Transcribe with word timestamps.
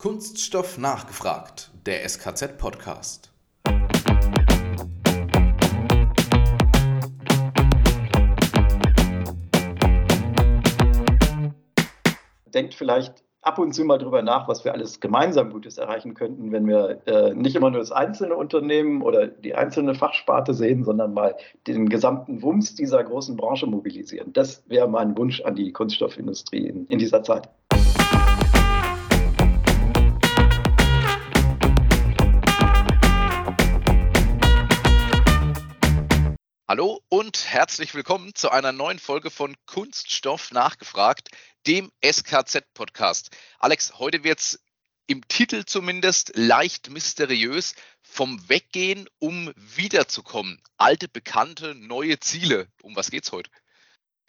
Kunststoff 0.00 0.78
nachgefragt, 0.78 1.72
der 1.84 2.08
SKZ-Podcast. 2.08 3.32
Denkt 12.54 12.74
vielleicht 12.74 13.24
ab 13.42 13.58
und 13.58 13.72
zu 13.74 13.84
mal 13.84 13.98
drüber 13.98 14.22
nach, 14.22 14.46
was 14.46 14.64
wir 14.64 14.72
alles 14.72 15.00
gemeinsam 15.00 15.50
Gutes 15.50 15.78
erreichen 15.78 16.14
könnten, 16.14 16.52
wenn 16.52 16.68
wir 16.68 17.00
äh, 17.06 17.34
nicht 17.34 17.56
immer 17.56 17.70
nur 17.70 17.80
das 17.80 17.90
einzelne 17.90 18.36
Unternehmen 18.36 19.02
oder 19.02 19.26
die 19.26 19.56
einzelne 19.56 19.96
Fachsparte 19.96 20.54
sehen, 20.54 20.84
sondern 20.84 21.12
mal 21.12 21.34
den 21.66 21.88
gesamten 21.88 22.40
Wumms 22.40 22.76
dieser 22.76 23.02
großen 23.02 23.36
Branche 23.36 23.66
mobilisieren. 23.66 24.32
Das 24.32 24.62
wäre 24.68 24.88
mein 24.88 25.18
Wunsch 25.18 25.40
an 25.40 25.56
die 25.56 25.72
Kunststoffindustrie 25.72 26.68
in, 26.68 26.86
in 26.86 27.00
dieser 27.00 27.24
Zeit. 27.24 27.48
Hallo 36.70 37.02
und 37.08 37.46
herzlich 37.46 37.94
willkommen 37.94 38.34
zu 38.34 38.50
einer 38.50 38.72
neuen 38.72 38.98
Folge 38.98 39.30
von 39.30 39.56
Kunststoff 39.64 40.52
nachgefragt, 40.52 41.30
dem 41.66 41.90
SKZ-Podcast. 42.04 43.34
Alex, 43.58 43.98
heute 43.98 44.22
wird 44.22 44.40
es 44.40 44.62
im 45.06 45.26
Titel 45.28 45.64
zumindest 45.64 46.32
leicht 46.34 46.90
mysteriös 46.90 47.74
vom 48.02 48.50
Weggehen, 48.50 49.08
um 49.18 49.50
wiederzukommen. 49.56 50.60
Alte, 50.76 51.08
bekannte, 51.08 51.74
neue 51.74 52.20
Ziele. 52.20 52.68
Um 52.82 52.94
was 52.94 53.10
geht's 53.10 53.32
heute? 53.32 53.50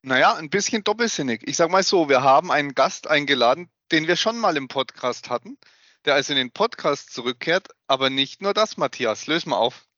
Naja, 0.02 0.36
ein 0.36 0.50
bisschen 0.50 0.86
doppelsinnig. 0.86 1.46
Ich 1.46 1.58
sag 1.58 1.70
mal 1.70 1.84
so, 1.84 2.08
wir 2.08 2.24
haben 2.24 2.54
einen 2.54 2.74
Gast 2.74 3.08
eingeladen, 3.08 3.70
den 3.92 4.08
wir 4.08 4.16
schon 4.16 4.40
mal 4.40 4.56
im 4.56 4.70
Podcast 4.70 5.30
hatten, 5.30 5.58
der 6.06 6.14
also 6.14 6.32
in 6.32 6.38
den 6.38 6.54
Podcast 6.54 7.12
zurückkehrt, 7.12 7.68
aber 7.88 8.10
nicht 8.10 8.42
nur 8.42 8.54
das, 8.54 8.78
Matthias. 8.78 9.28
Löse 9.28 9.50
mal 9.50 9.58
auf. 9.58 9.89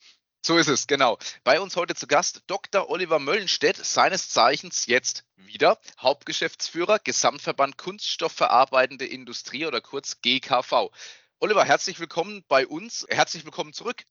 So 0.43 0.57
ist 0.57 0.69
es, 0.69 0.87
genau. 0.87 1.19
Bei 1.43 1.61
uns 1.61 1.75
heute 1.75 1.93
zu 1.93 2.07
Gast 2.07 2.41
Dr. 2.47 2.89
Oliver 2.89 3.19
Möllenstedt, 3.19 3.77
seines 3.77 4.29
Zeichens 4.29 4.87
jetzt 4.87 5.23
wieder 5.35 5.77
Hauptgeschäftsführer, 5.99 6.97
Gesamtverband 6.97 7.77
Kunststoffverarbeitende 7.77 9.05
Industrie 9.05 9.67
oder 9.67 9.81
kurz 9.81 10.19
GKV. 10.21 10.89
Oliver, 11.37 11.63
herzlich 11.63 11.99
willkommen 11.99 12.43
bei 12.47 12.65
uns. 12.65 13.05
Herzlich 13.11 13.45
willkommen 13.45 13.71
zurück. 13.71 14.01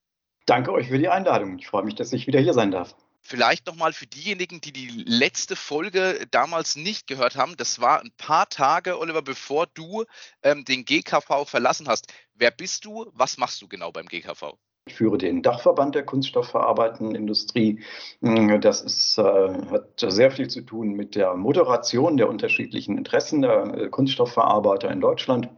Danke 0.46 0.70
euch 0.70 0.86
für 0.86 0.98
die 0.98 1.08
Einladung. 1.08 1.58
Ich 1.58 1.66
freue 1.66 1.82
mich, 1.82 1.96
dass 1.96 2.12
ich 2.12 2.28
wieder 2.28 2.38
hier 2.38 2.54
sein 2.54 2.70
darf. 2.70 2.94
Vielleicht 3.22 3.66
nochmal 3.66 3.92
für 3.92 4.06
diejenigen, 4.06 4.60
die 4.60 4.72
die 4.72 4.88
letzte 4.88 5.56
Folge 5.56 6.28
damals 6.30 6.76
nicht 6.76 7.08
gehört 7.08 7.34
haben. 7.34 7.56
Das 7.56 7.80
war 7.80 8.02
ein 8.02 8.12
paar 8.16 8.48
Tage, 8.48 9.00
Oliver, 9.00 9.22
bevor 9.22 9.66
du 9.66 10.04
ähm, 10.44 10.64
den 10.64 10.84
GKV 10.84 11.44
verlassen 11.44 11.88
hast. 11.88 12.06
Wer 12.34 12.52
bist 12.52 12.84
du? 12.84 13.10
Was 13.14 13.36
machst 13.36 13.60
du 13.60 13.66
genau 13.66 13.90
beim 13.90 14.06
GKV? 14.06 14.56
Ich 14.90 14.96
führe 14.96 15.18
den 15.18 15.40
Dachverband 15.42 15.94
der 15.94 16.04
kunststoffverarbeitenden 16.04 17.14
Industrie. 17.14 17.78
Hm, 18.22 18.60
das 18.60 18.82
ist, 18.82 19.18
äh, 19.18 19.22
hat 19.22 20.00
sehr 20.00 20.32
viel 20.32 20.48
zu 20.48 20.62
tun 20.62 20.94
mit 20.94 21.14
der 21.14 21.34
Moderation 21.36 22.16
der 22.16 22.28
unterschiedlichen 22.28 22.98
Interessen 22.98 23.42
der 23.42 23.74
äh, 23.74 23.88
Kunststoffverarbeiter 23.88 24.90
in 24.90 25.00
Deutschland, 25.00 25.48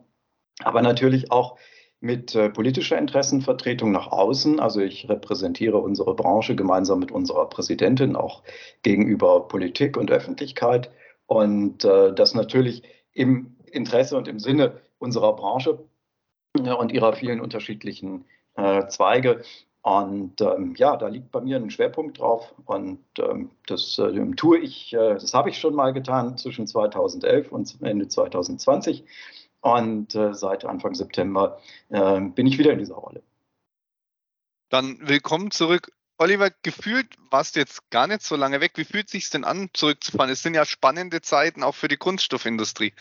aber 0.62 0.82
natürlich 0.82 1.32
auch 1.32 1.56
mit 2.00 2.34
äh, 2.34 2.50
politischer 2.50 2.98
Interessenvertretung 2.98 3.90
nach 3.90 4.08
außen. 4.08 4.60
Also 4.60 4.80
ich 4.80 5.08
repräsentiere 5.08 5.78
unsere 5.78 6.14
Branche 6.14 6.54
gemeinsam 6.54 6.98
mit 6.98 7.10
unserer 7.10 7.48
Präsidentin 7.48 8.16
auch 8.16 8.42
gegenüber 8.82 9.48
Politik 9.48 9.96
und 9.96 10.10
Öffentlichkeit. 10.10 10.90
Und 11.26 11.84
das 11.84 12.34
natürlich 12.34 12.82
im 13.12 13.56
Interesse 13.64 14.18
und 14.18 14.28
im 14.28 14.38
Sinne 14.38 14.82
unserer 14.98 15.34
Branche 15.34 15.78
und 16.58 16.92
ihrer 16.92 17.14
vielen 17.14 17.40
unterschiedlichen 17.40 18.26
äh, 18.54 18.86
Zweige. 18.88 19.42
Und 19.82 20.40
ähm, 20.40 20.74
ja, 20.76 20.96
da 20.96 21.08
liegt 21.08 21.32
bei 21.32 21.40
mir 21.40 21.56
ein 21.56 21.70
Schwerpunkt 21.70 22.20
drauf. 22.20 22.54
Und 22.66 23.04
ähm, 23.18 23.50
das 23.66 23.98
äh, 23.98 24.30
tue 24.36 24.58
ich, 24.58 24.92
äh, 24.92 25.14
das 25.14 25.34
habe 25.34 25.50
ich 25.50 25.58
schon 25.58 25.74
mal 25.74 25.92
getan 25.92 26.38
zwischen 26.38 26.66
2011 26.66 27.50
und 27.50 27.78
Ende 27.82 28.06
2020. 28.06 29.04
Und 29.60 30.14
äh, 30.14 30.34
seit 30.34 30.64
Anfang 30.64 30.94
September 30.94 31.60
äh, 31.88 32.20
bin 32.20 32.46
ich 32.46 32.58
wieder 32.58 32.72
in 32.72 32.78
dieser 32.78 32.94
Rolle. 32.94 33.22
Dann 34.70 34.98
willkommen 35.02 35.50
zurück. 35.50 35.92
Oliver, 36.18 36.50
gefühlt 36.62 37.16
warst 37.30 37.56
du 37.56 37.60
jetzt 37.60 37.90
gar 37.90 38.06
nicht 38.06 38.22
so 38.22 38.36
lange 38.36 38.60
weg. 38.60 38.72
Wie 38.76 38.84
fühlt 38.84 39.06
es 39.06 39.12
sich 39.12 39.30
denn 39.30 39.44
an, 39.44 39.70
zurückzufahren? 39.72 40.30
Es 40.30 40.42
sind 40.42 40.54
ja 40.54 40.64
spannende 40.64 41.20
Zeiten 41.20 41.64
auch 41.64 41.74
für 41.74 41.88
die 41.88 41.96
Kunststoffindustrie. 41.96 42.92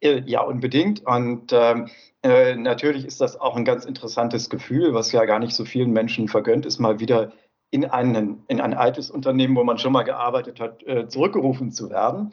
Äh, 0.00 0.22
ja, 0.26 0.42
unbedingt. 0.42 1.06
Und 1.06 1.52
ähm, 1.52 1.88
äh, 2.22 2.56
natürlich 2.56 3.04
ist 3.04 3.20
das 3.20 3.40
auch 3.40 3.56
ein 3.56 3.64
ganz 3.64 3.84
interessantes 3.84 4.50
Gefühl, 4.50 4.94
was 4.94 5.12
ja 5.12 5.24
gar 5.24 5.38
nicht 5.38 5.54
so 5.54 5.64
vielen 5.64 5.90
Menschen 5.90 6.28
vergönnt 6.28 6.66
ist, 6.66 6.78
mal 6.78 7.00
wieder 7.00 7.32
in, 7.70 7.84
einen, 7.84 8.44
in 8.48 8.60
ein 8.60 8.74
altes 8.74 9.10
Unternehmen, 9.10 9.56
wo 9.56 9.64
man 9.64 9.78
schon 9.78 9.92
mal 9.92 10.02
gearbeitet 10.02 10.60
hat, 10.60 10.82
äh, 10.84 11.06
zurückgerufen 11.08 11.70
zu 11.70 11.90
werden. 11.90 12.30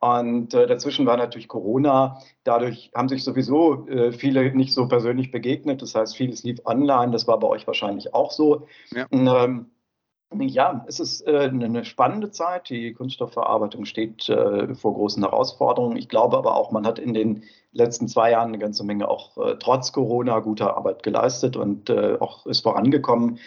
Und 0.00 0.54
äh, 0.54 0.66
dazwischen 0.66 1.06
war 1.06 1.16
natürlich 1.16 1.48
Corona. 1.48 2.20
Dadurch 2.44 2.90
haben 2.94 3.08
sich 3.08 3.24
sowieso 3.24 3.86
äh, 3.88 4.12
viele 4.12 4.54
nicht 4.54 4.72
so 4.72 4.86
persönlich 4.86 5.30
begegnet. 5.30 5.82
Das 5.82 5.94
heißt, 5.94 6.16
vieles 6.16 6.44
lief 6.44 6.60
online. 6.64 7.10
Das 7.10 7.26
war 7.26 7.38
bei 7.38 7.48
euch 7.48 7.66
wahrscheinlich 7.66 8.14
auch 8.14 8.30
so. 8.30 8.66
Ja. 8.92 9.06
Ähm, 9.10 9.70
ja, 10.36 10.84
es 10.86 11.00
ist 11.00 11.26
äh, 11.26 11.50
eine 11.52 11.84
spannende 11.84 12.30
Zeit. 12.30 12.68
Die 12.68 12.92
Kunststoffverarbeitung 12.92 13.84
steht 13.84 14.28
äh, 14.28 14.74
vor 14.74 14.94
großen 14.94 15.22
Herausforderungen. 15.22 15.96
Ich 15.96 16.08
glaube 16.08 16.36
aber 16.36 16.56
auch, 16.56 16.70
man 16.70 16.86
hat 16.86 16.98
in 16.98 17.14
den 17.14 17.44
letzten 17.72 18.08
zwei 18.08 18.30
Jahren 18.30 18.48
eine 18.48 18.58
ganze 18.58 18.84
Menge 18.84 19.08
auch 19.08 19.36
äh, 19.38 19.56
trotz 19.58 19.92
Corona 19.92 20.40
guter 20.40 20.76
Arbeit 20.76 21.02
geleistet 21.02 21.56
und 21.56 21.90
auch 21.90 22.46
ist 22.46 22.60
vorangekommen. 22.60 23.38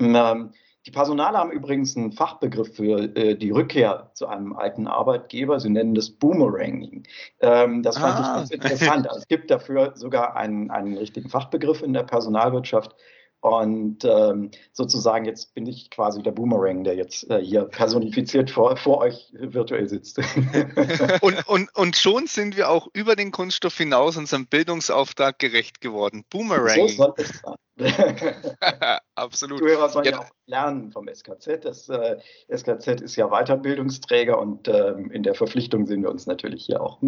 Ähm, 0.00 0.50
die 0.88 0.92
Personale 0.92 1.36
haben 1.36 1.50
übrigens 1.50 1.98
einen 1.98 2.12
Fachbegriff 2.12 2.74
für 2.74 3.14
äh, 3.14 3.36
die 3.36 3.50
Rückkehr 3.50 4.10
zu 4.14 4.26
einem 4.26 4.54
alten 4.54 4.86
Arbeitgeber. 4.86 5.60
Sie 5.60 5.68
nennen 5.68 5.94
das 5.94 6.08
Boomeranging. 6.08 7.06
Ähm, 7.40 7.82
das 7.82 7.98
fand 7.98 8.16
ah. 8.16 8.20
ich 8.20 8.26
ganz 8.36 8.50
interessant. 8.50 9.06
Also 9.06 9.20
es 9.20 9.28
gibt 9.28 9.50
dafür 9.50 9.92
sogar 9.96 10.34
einen, 10.34 10.70
einen 10.70 10.96
richtigen 10.96 11.28
Fachbegriff 11.28 11.82
in 11.82 11.92
der 11.92 12.04
Personalwirtschaft. 12.04 12.94
Und 13.40 14.04
ähm, 14.04 14.50
sozusagen 14.72 15.24
jetzt 15.24 15.54
bin 15.54 15.66
ich 15.66 15.90
quasi 15.90 16.22
der 16.22 16.32
Boomerang, 16.32 16.82
der 16.82 16.96
jetzt 16.96 17.30
äh, 17.30 17.40
hier 17.40 17.64
personifiziert 17.64 18.50
vor, 18.50 18.76
vor 18.76 18.98
euch 18.98 19.32
virtuell 19.32 19.88
sitzt. 19.88 20.18
und, 21.20 21.48
und, 21.48 21.74
und 21.76 21.96
schon 21.96 22.26
sind 22.26 22.56
wir 22.56 22.68
auch 22.68 22.88
über 22.94 23.14
den 23.14 23.30
Kunststoff 23.30 23.76
hinaus 23.76 24.16
unserem 24.16 24.48
Bildungsauftrag 24.48 25.38
gerecht 25.38 25.80
geworden. 25.80 26.24
Boomerang. 26.30 26.88
So 26.88 26.88
soll 26.88 27.14
es 27.18 27.40
sein. 27.40 27.54
Absolut. 29.14 29.60
Zuhörer 29.60 29.88
sollen 29.88 30.06
ja. 30.06 30.10
ja. 30.12 30.18
auch 30.18 30.30
lernen 30.46 30.90
vom 30.90 31.08
SKZ. 31.08 31.64
Das 31.64 31.88
äh, 31.88 32.18
SKZ 32.52 33.00
ist 33.02 33.14
ja 33.14 33.28
Weiterbildungsträger 33.28 34.36
und 34.36 34.66
ähm, 34.66 35.12
in 35.12 35.22
der 35.22 35.34
Verpflichtung 35.34 35.86
sehen 35.86 36.02
wir 36.02 36.10
uns 36.10 36.26
natürlich 36.26 36.66
hier 36.66 36.80
auch. 36.80 37.00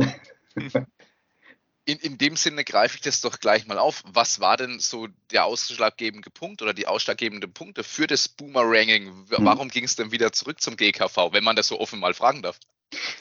In, 1.90 1.98
in 1.98 2.18
dem 2.18 2.36
Sinne 2.36 2.64
greife 2.64 2.96
ich 2.96 3.02
das 3.02 3.20
doch 3.20 3.40
gleich 3.40 3.66
mal 3.66 3.78
auf. 3.78 4.02
Was 4.06 4.40
war 4.40 4.56
denn 4.56 4.78
so 4.78 5.08
der 5.32 5.44
ausschlaggebende 5.44 6.30
Punkt 6.30 6.62
oder 6.62 6.72
die 6.72 6.86
ausschlaggebenden 6.86 7.52
Punkte 7.52 7.82
für 7.82 8.06
das 8.06 8.28
Boomeranging? 8.28 9.06
Mhm. 9.06 9.24
Warum 9.38 9.66
mhm. 9.66 9.70
ging 9.70 9.84
es 9.84 9.96
denn 9.96 10.12
wieder 10.12 10.32
zurück 10.32 10.60
zum 10.60 10.76
GKV, 10.76 11.32
wenn 11.32 11.44
man 11.44 11.56
das 11.56 11.68
so 11.68 11.80
offen 11.80 11.98
mal 11.98 12.14
fragen 12.14 12.42
darf? 12.42 12.58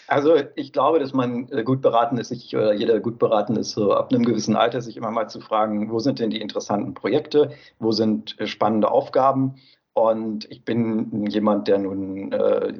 Also 0.08 0.36
ich 0.56 0.74
glaube, 0.74 1.00
dass 1.00 1.14
man 1.14 1.48
äh, 1.52 1.64
gut 1.64 1.82
beraten 1.82 2.18
ist, 2.18 2.32
ich, 2.32 2.56
oder 2.56 2.74
jeder 2.74 3.00
gut 3.00 3.20
beraten 3.20 3.56
ist, 3.56 3.72
so 3.72 3.94
ab 3.94 4.12
einem 4.12 4.26
gewissen 4.26 4.56
Alter 4.56 4.82
sich 4.82 4.98
immer 4.98 5.12
mal 5.12 5.30
zu 5.30 5.42
fragen, 5.42 5.92
wo 5.92 6.00
sind 6.00 6.20
denn 6.20 6.32
die 6.32 6.42
interessanten 6.42 6.96
Projekte, 6.96 7.52
wo 7.78 7.92
sind 7.92 8.40
äh, 8.40 8.48
spannende 8.48 8.90
Aufgaben. 8.90 9.56
Und 9.94 10.50
ich 10.50 10.64
bin 10.66 11.28
jemand, 11.28 11.68
der 11.68 11.78
nun 11.78 12.32
äh, 12.32 12.74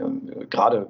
gerade 0.50 0.88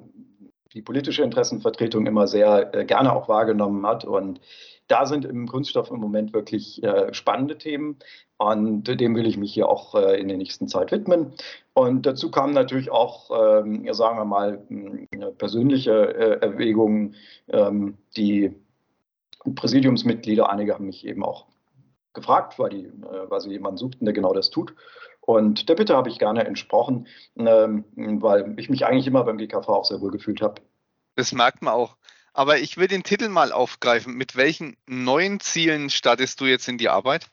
die 0.72 0.82
politische 0.82 1.22
Interessenvertretung 1.22 2.06
immer 2.06 2.26
sehr 2.26 2.74
äh, 2.74 2.84
gerne 2.84 3.12
auch 3.12 3.28
wahrgenommen 3.28 3.86
hat 3.86 4.04
und 4.04 4.40
da 4.90 5.06
sind 5.06 5.24
im 5.24 5.46
Kunststoff 5.46 5.90
im 5.90 6.00
Moment 6.00 6.32
wirklich 6.32 6.82
äh, 6.82 7.14
spannende 7.14 7.56
Themen 7.56 7.98
und 8.38 8.84
dem 8.84 9.14
will 9.14 9.26
ich 9.26 9.36
mich 9.36 9.54
hier 9.54 9.68
auch 9.68 9.94
äh, 9.94 10.20
in 10.20 10.28
der 10.28 10.36
nächsten 10.36 10.66
Zeit 10.66 10.90
widmen. 10.90 11.32
Und 11.74 12.06
dazu 12.06 12.30
kamen 12.30 12.52
natürlich 12.54 12.90
auch, 12.90 13.30
ähm, 13.62 13.86
sagen 13.92 14.18
wir 14.18 14.24
mal, 14.24 14.64
hm, 14.68 15.08
persönliche 15.38 15.92
äh, 15.92 16.40
Erwägungen. 16.40 17.14
Ähm, 17.48 17.98
die 18.16 18.52
Präsidiumsmitglieder, 19.54 20.50
einige 20.50 20.74
haben 20.74 20.86
mich 20.86 21.06
eben 21.06 21.24
auch 21.24 21.46
gefragt, 22.12 22.58
weil, 22.58 22.70
die, 22.70 22.86
äh, 22.86 23.30
weil 23.30 23.40
sie 23.40 23.50
jemanden 23.50 23.78
suchten, 23.78 24.04
der 24.04 24.14
genau 24.14 24.32
das 24.32 24.50
tut. 24.50 24.74
Und 25.20 25.68
der 25.68 25.76
Bitte 25.76 25.94
habe 25.94 26.08
ich 26.08 26.18
gerne 26.18 26.44
entsprochen, 26.46 27.06
ähm, 27.36 27.84
weil 27.94 28.58
ich 28.58 28.68
mich 28.68 28.86
eigentlich 28.86 29.06
immer 29.06 29.22
beim 29.22 29.38
GKV 29.38 29.68
auch 29.68 29.84
sehr 29.84 30.00
wohl 30.00 30.10
gefühlt 30.10 30.42
habe. 30.42 30.60
Das 31.14 31.32
merkt 31.32 31.62
man 31.62 31.74
auch. 31.74 31.96
Aber 32.32 32.58
ich 32.58 32.76
will 32.76 32.88
den 32.88 33.02
Titel 33.02 33.28
mal 33.28 33.52
aufgreifen. 33.52 34.14
Mit 34.14 34.36
welchen 34.36 34.76
neuen 34.86 35.40
Zielen 35.40 35.90
startest 35.90 36.40
du 36.40 36.46
jetzt 36.46 36.68
in 36.68 36.78
die 36.78 36.88
Arbeit? 36.88 37.26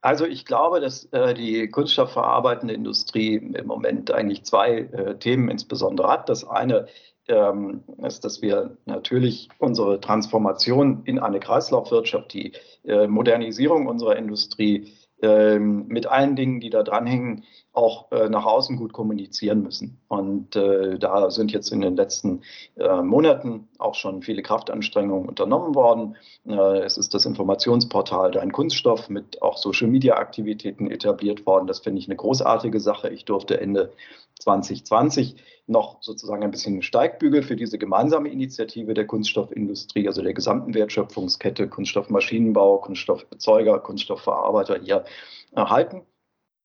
Also 0.00 0.26
ich 0.26 0.44
glaube, 0.44 0.80
dass 0.80 1.06
äh, 1.12 1.32
die 1.32 1.68
kunststoffverarbeitende 1.68 2.74
Industrie 2.74 3.36
im 3.36 3.66
Moment 3.66 4.10
eigentlich 4.10 4.44
zwei 4.44 4.80
äh, 4.80 5.18
Themen 5.18 5.48
insbesondere 5.48 6.08
hat. 6.08 6.28
Das 6.28 6.46
eine 6.46 6.88
ähm, 7.26 7.84
ist, 8.02 8.24
dass 8.24 8.42
wir 8.42 8.76
natürlich 8.84 9.48
unsere 9.58 10.00
Transformation 10.00 11.02
in 11.06 11.18
eine 11.18 11.40
Kreislaufwirtschaft, 11.40 12.34
die 12.34 12.52
äh, 12.84 13.06
Modernisierung 13.06 13.86
unserer 13.86 14.16
Industrie 14.16 14.92
ähm, 15.24 15.86
mit 15.88 16.06
allen 16.06 16.36
Dingen, 16.36 16.60
die 16.60 16.70
da 16.70 16.82
dranhängen, 16.82 17.44
auch 17.72 18.12
äh, 18.12 18.28
nach 18.28 18.44
außen 18.44 18.76
gut 18.76 18.92
kommunizieren 18.92 19.62
müssen. 19.62 19.98
Und 20.08 20.54
äh, 20.54 20.98
da 20.98 21.30
sind 21.30 21.50
jetzt 21.50 21.72
in 21.72 21.80
den 21.80 21.96
letzten 21.96 22.42
äh, 22.76 23.02
Monaten 23.02 23.68
auch 23.78 23.94
schon 23.94 24.22
viele 24.22 24.42
Kraftanstrengungen 24.42 25.28
unternommen 25.28 25.74
worden. 25.74 26.16
Äh, 26.46 26.80
es 26.80 26.98
ist 26.98 27.14
das 27.14 27.26
Informationsportal 27.26 28.30
Dein 28.30 28.52
Kunststoff 28.52 29.08
mit 29.08 29.42
auch 29.42 29.56
Social-Media-Aktivitäten 29.56 30.90
etabliert 30.90 31.46
worden. 31.46 31.66
Das 31.66 31.80
finde 31.80 32.00
ich 32.00 32.06
eine 32.06 32.16
großartige 32.16 32.78
Sache. 32.78 33.08
Ich 33.08 33.24
durfte 33.24 33.60
Ende 33.60 33.92
2020 34.40 35.36
noch 35.66 36.02
sozusagen 36.02 36.42
ein 36.42 36.50
bisschen 36.50 36.82
Steigbügel 36.82 37.42
für 37.42 37.56
diese 37.56 37.78
gemeinsame 37.78 38.28
Initiative 38.28 38.92
der 38.94 39.06
Kunststoffindustrie, 39.06 40.06
also 40.06 40.22
der 40.22 40.34
gesamten 40.34 40.74
Wertschöpfungskette, 40.74 41.68
Kunststoffmaschinenbau, 41.68 42.78
Kunststoffbezeuger, 42.78 43.78
Kunststoffverarbeiter 43.80 44.78
hier 44.78 45.04
erhalten. 45.52 46.02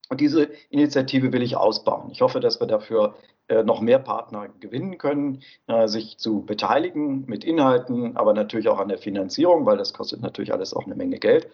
Und 0.10 0.22
diese 0.22 0.50
Initiative 0.69 1.31
will 1.31 1.44
ich 1.44 1.56
ausbauen. 1.56 2.10
Ich 2.12 2.22
hoffe, 2.22 2.40
dass 2.40 2.60
wir 2.60 2.68
dafür 2.68 3.16
äh, 3.48 3.63
noch 3.63 3.80
mehr 3.80 4.00
Partner 4.00 4.50
gewinnen 4.60 4.98
können, 4.98 5.44
äh, 5.68 5.88
sich 5.88 6.18
zu 6.18 6.44
beteiligen 6.44 7.25
mit 7.25 7.44
Inhalten, 7.44 8.18
aber 8.18 8.34
natürlich 8.34 8.68
auch 8.68 8.80
an 8.80 8.90
der 8.90 8.98
Finanzierung, 8.98 9.66
weil 9.66 9.78
das 9.78 9.94
kostet 9.94 10.22
natürlich 10.22 10.51
alles 10.51 10.74
auch 10.74 10.86
eine 10.86 10.96
Menge 10.96 11.19
Geld. 11.19 11.50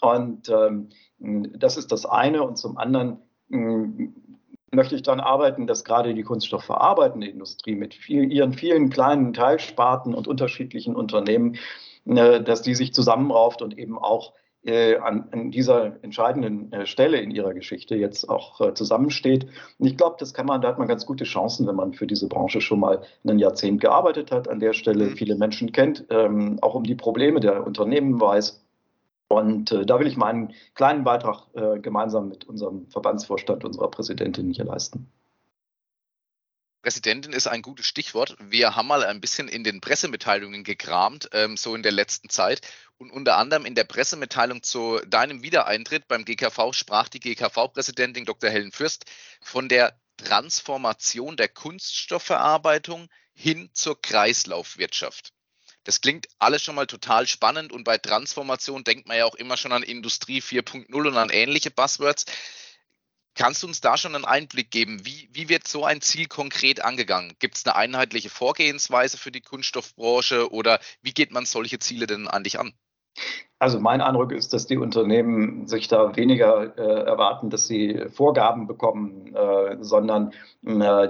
Und 0.00 0.48
ähm, 0.48 0.88
das 1.18 1.76
ist 1.76 1.92
das 1.92 2.06
eine. 2.06 2.42
Und 2.42 2.58
zum 2.58 2.78
anderen 2.78 3.18
mm, 3.48 4.06
möchte 4.76 4.94
ich 4.94 5.02
daran 5.02 5.20
arbeiten, 5.20 5.66
dass 5.66 5.84
gerade 5.84 6.14
die 6.14 6.22
kunststoffverarbeitende 6.22 7.26
Industrie 7.26 7.74
mit 7.74 7.94
viel, 7.94 8.32
ihren 8.32 8.52
vielen 8.52 8.90
kleinen 8.90 9.32
Teilsparten 9.32 10.14
und 10.14 10.28
unterschiedlichen 10.28 10.94
Unternehmen, 10.94 11.56
äh, 12.06 12.40
dass 12.40 12.62
die 12.62 12.74
sich 12.74 12.94
zusammenrauft 12.94 13.62
und 13.62 13.76
eben 13.76 13.98
auch 13.98 14.34
äh, 14.66 14.96
an, 14.96 15.28
an, 15.30 15.50
dieser 15.50 16.02
entscheidenden 16.02 16.72
äh, 16.72 16.86
Stelle 16.86 17.18
in 17.18 17.30
ihrer 17.30 17.54
Geschichte 17.54 17.94
jetzt 17.94 18.28
auch 18.28 18.60
äh, 18.60 18.74
zusammensteht. 18.74 19.46
Und 19.78 19.86
ich 19.86 19.96
glaube, 19.96 20.16
das 20.18 20.34
kann 20.34 20.46
man, 20.46 20.60
da 20.60 20.68
hat 20.68 20.78
man 20.78 20.88
ganz 20.88 21.06
gute 21.06 21.24
Chancen, 21.24 21.66
wenn 21.66 21.76
man 21.76 21.92
für 21.92 22.06
diese 22.06 22.28
Branche 22.28 22.60
schon 22.60 22.80
mal 22.80 23.02
ein 23.24 23.38
Jahrzehnt 23.38 23.80
gearbeitet 23.80 24.32
hat, 24.32 24.48
an 24.48 24.58
der 24.58 24.72
Stelle 24.72 25.06
mhm. 25.06 25.16
viele 25.16 25.36
Menschen 25.36 25.72
kennt, 25.72 26.04
ähm, 26.10 26.58
auch 26.62 26.74
um 26.74 26.82
die 26.82 26.96
Probleme 26.96 27.40
der 27.40 27.66
Unternehmen 27.66 28.20
weiß. 28.20 28.65
Und 29.28 29.72
äh, 29.72 29.84
da 29.84 29.98
will 29.98 30.06
ich 30.06 30.16
meinen 30.16 30.54
kleinen 30.74 31.04
Beitrag 31.04 31.48
äh, 31.54 31.80
gemeinsam 31.80 32.28
mit 32.28 32.44
unserem 32.44 32.88
Verbandsvorstand, 32.90 33.64
unserer 33.64 33.90
Präsidentin 33.90 34.52
hier 34.52 34.64
leisten. 34.64 35.10
Präsidentin 36.82 37.32
ist 37.32 37.48
ein 37.48 37.62
gutes 37.62 37.86
Stichwort. 37.86 38.36
Wir 38.38 38.76
haben 38.76 38.86
mal 38.86 39.02
ein 39.02 39.20
bisschen 39.20 39.48
in 39.48 39.64
den 39.64 39.80
Pressemitteilungen 39.80 40.62
gekramt, 40.62 41.28
ähm, 41.32 41.56
so 41.56 41.74
in 41.74 41.82
der 41.82 41.90
letzten 41.90 42.28
Zeit. 42.28 42.60
Und 42.98 43.10
unter 43.10 43.38
anderem 43.38 43.66
in 43.66 43.74
der 43.74 43.82
Pressemitteilung 43.82 44.62
zu 44.62 45.00
deinem 45.08 45.42
Wiedereintritt 45.42 46.06
beim 46.06 46.24
GKV 46.24 46.72
sprach 46.72 47.08
die 47.08 47.18
GKV-Präsidentin 47.18 48.24
Dr. 48.24 48.50
Helen 48.50 48.70
Fürst 48.70 49.06
von 49.42 49.68
der 49.68 49.98
Transformation 50.16 51.36
der 51.36 51.48
Kunststoffverarbeitung 51.48 53.08
hin 53.34 53.68
zur 53.72 54.00
Kreislaufwirtschaft. 54.00 55.32
Das 55.86 56.00
klingt 56.00 56.26
alles 56.40 56.64
schon 56.64 56.74
mal 56.74 56.88
total 56.88 57.28
spannend 57.28 57.70
und 57.70 57.84
bei 57.84 57.96
Transformation 57.96 58.82
denkt 58.82 59.06
man 59.06 59.18
ja 59.18 59.24
auch 59.24 59.36
immer 59.36 59.56
schon 59.56 59.70
an 59.70 59.84
Industrie 59.84 60.40
4.0 60.40 60.92
und 60.92 61.16
an 61.16 61.30
ähnliche 61.30 61.70
Buzzwords. 61.70 62.24
Kannst 63.36 63.62
du 63.62 63.68
uns 63.68 63.80
da 63.80 63.96
schon 63.96 64.16
einen 64.16 64.24
Einblick 64.24 64.72
geben? 64.72 65.06
Wie, 65.06 65.28
wie 65.30 65.48
wird 65.48 65.68
so 65.68 65.84
ein 65.84 66.00
Ziel 66.00 66.26
konkret 66.26 66.80
angegangen? 66.80 67.36
Gibt 67.38 67.56
es 67.56 67.64
eine 67.64 67.76
einheitliche 67.76 68.30
Vorgehensweise 68.30 69.16
für 69.16 69.30
die 69.30 69.42
Kunststoffbranche 69.42 70.50
oder 70.50 70.80
wie 71.02 71.14
geht 71.14 71.30
man 71.30 71.46
solche 71.46 71.78
Ziele 71.78 72.08
denn 72.08 72.26
eigentlich 72.26 72.58
an? 72.58 72.76
Also 73.58 73.80
mein 73.80 74.02
Eindruck 74.02 74.32
ist, 74.32 74.52
dass 74.52 74.66
die 74.66 74.76
Unternehmen 74.76 75.66
sich 75.66 75.88
da 75.88 76.14
weniger 76.14 76.76
äh, 76.76 77.04
erwarten, 77.06 77.48
dass 77.48 77.66
sie 77.66 78.04
Vorgaben 78.10 78.66
bekommen, 78.66 79.34
äh, 79.34 79.78
sondern 79.80 80.32
äh, 80.66 81.08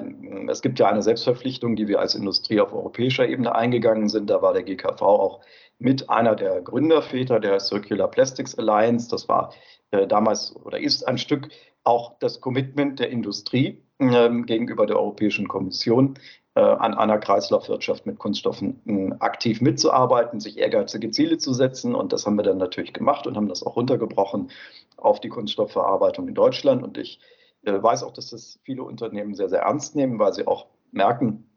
es 0.48 0.62
gibt 0.62 0.78
ja 0.78 0.86
eine 0.86 1.02
Selbstverpflichtung, 1.02 1.74
die 1.74 1.88
wir 1.88 1.98
als 1.98 2.14
Industrie 2.14 2.60
auf 2.60 2.72
europäischer 2.72 3.28
Ebene 3.28 3.54
eingegangen 3.54 4.08
sind. 4.08 4.30
Da 4.30 4.42
war 4.42 4.52
der 4.52 4.62
GKV 4.62 5.02
auch 5.02 5.40
mit 5.78 6.08
einer 6.08 6.36
der 6.36 6.62
Gründerväter 6.62 7.40
der 7.40 7.58
Circular 7.58 8.08
Plastics 8.08 8.56
Alliance. 8.56 9.08
Das 9.10 9.28
war 9.28 9.52
äh, 9.90 10.06
damals 10.06 10.54
oder 10.54 10.78
ist 10.78 11.06
ein 11.06 11.18
Stück 11.18 11.48
auch 11.82 12.16
das 12.20 12.40
Commitment 12.40 13.00
der 13.00 13.10
Industrie 13.10 13.82
ähm, 13.98 14.46
gegenüber 14.46 14.86
der 14.86 14.96
Europäischen 14.96 15.48
Kommission, 15.48 16.14
an 16.60 16.94
einer 16.94 17.18
Kreislaufwirtschaft 17.18 18.06
mit 18.06 18.18
Kunststoffen 18.18 18.80
äh, 18.86 19.14
aktiv 19.18 19.60
mitzuarbeiten, 19.60 20.40
sich 20.40 20.58
ehrgeizige 20.58 21.10
Ziele 21.10 21.38
zu 21.38 21.52
setzen. 21.52 21.94
Und 21.94 22.12
das 22.12 22.24
haben 22.24 22.36
wir 22.36 22.44
dann 22.44 22.58
natürlich 22.58 22.92
gemacht 22.92 23.26
und 23.26 23.36
haben 23.36 23.48
das 23.48 23.62
auch 23.62 23.76
runtergebrochen 23.76 24.50
auf 24.96 25.20
die 25.20 25.28
Kunststoffverarbeitung 25.28 26.28
in 26.28 26.34
Deutschland. 26.34 26.82
Und 26.82 26.96
ich 26.96 27.20
äh, 27.64 27.82
weiß 27.82 28.02
auch, 28.04 28.12
dass 28.12 28.30
das 28.30 28.58
viele 28.64 28.84
Unternehmen 28.84 29.34
sehr, 29.34 29.50
sehr 29.50 29.62
ernst 29.62 29.96
nehmen, 29.96 30.18
weil 30.18 30.32
sie 30.32 30.46
auch 30.46 30.66
merken, 30.92 31.50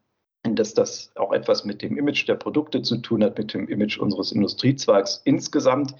dass 0.44 0.74
das 0.74 1.12
auch 1.16 1.32
etwas 1.32 1.66
mit 1.66 1.82
dem 1.82 1.98
Image 1.98 2.28
der 2.28 2.36
Produkte 2.36 2.82
zu 2.82 2.98
tun 2.98 3.24
hat, 3.24 3.38
mit 3.38 3.54
dem 3.54 3.68
Image 3.68 4.00
unseres 4.00 4.32
Industriezweigs 4.32 5.22
insgesamt. 5.24 5.96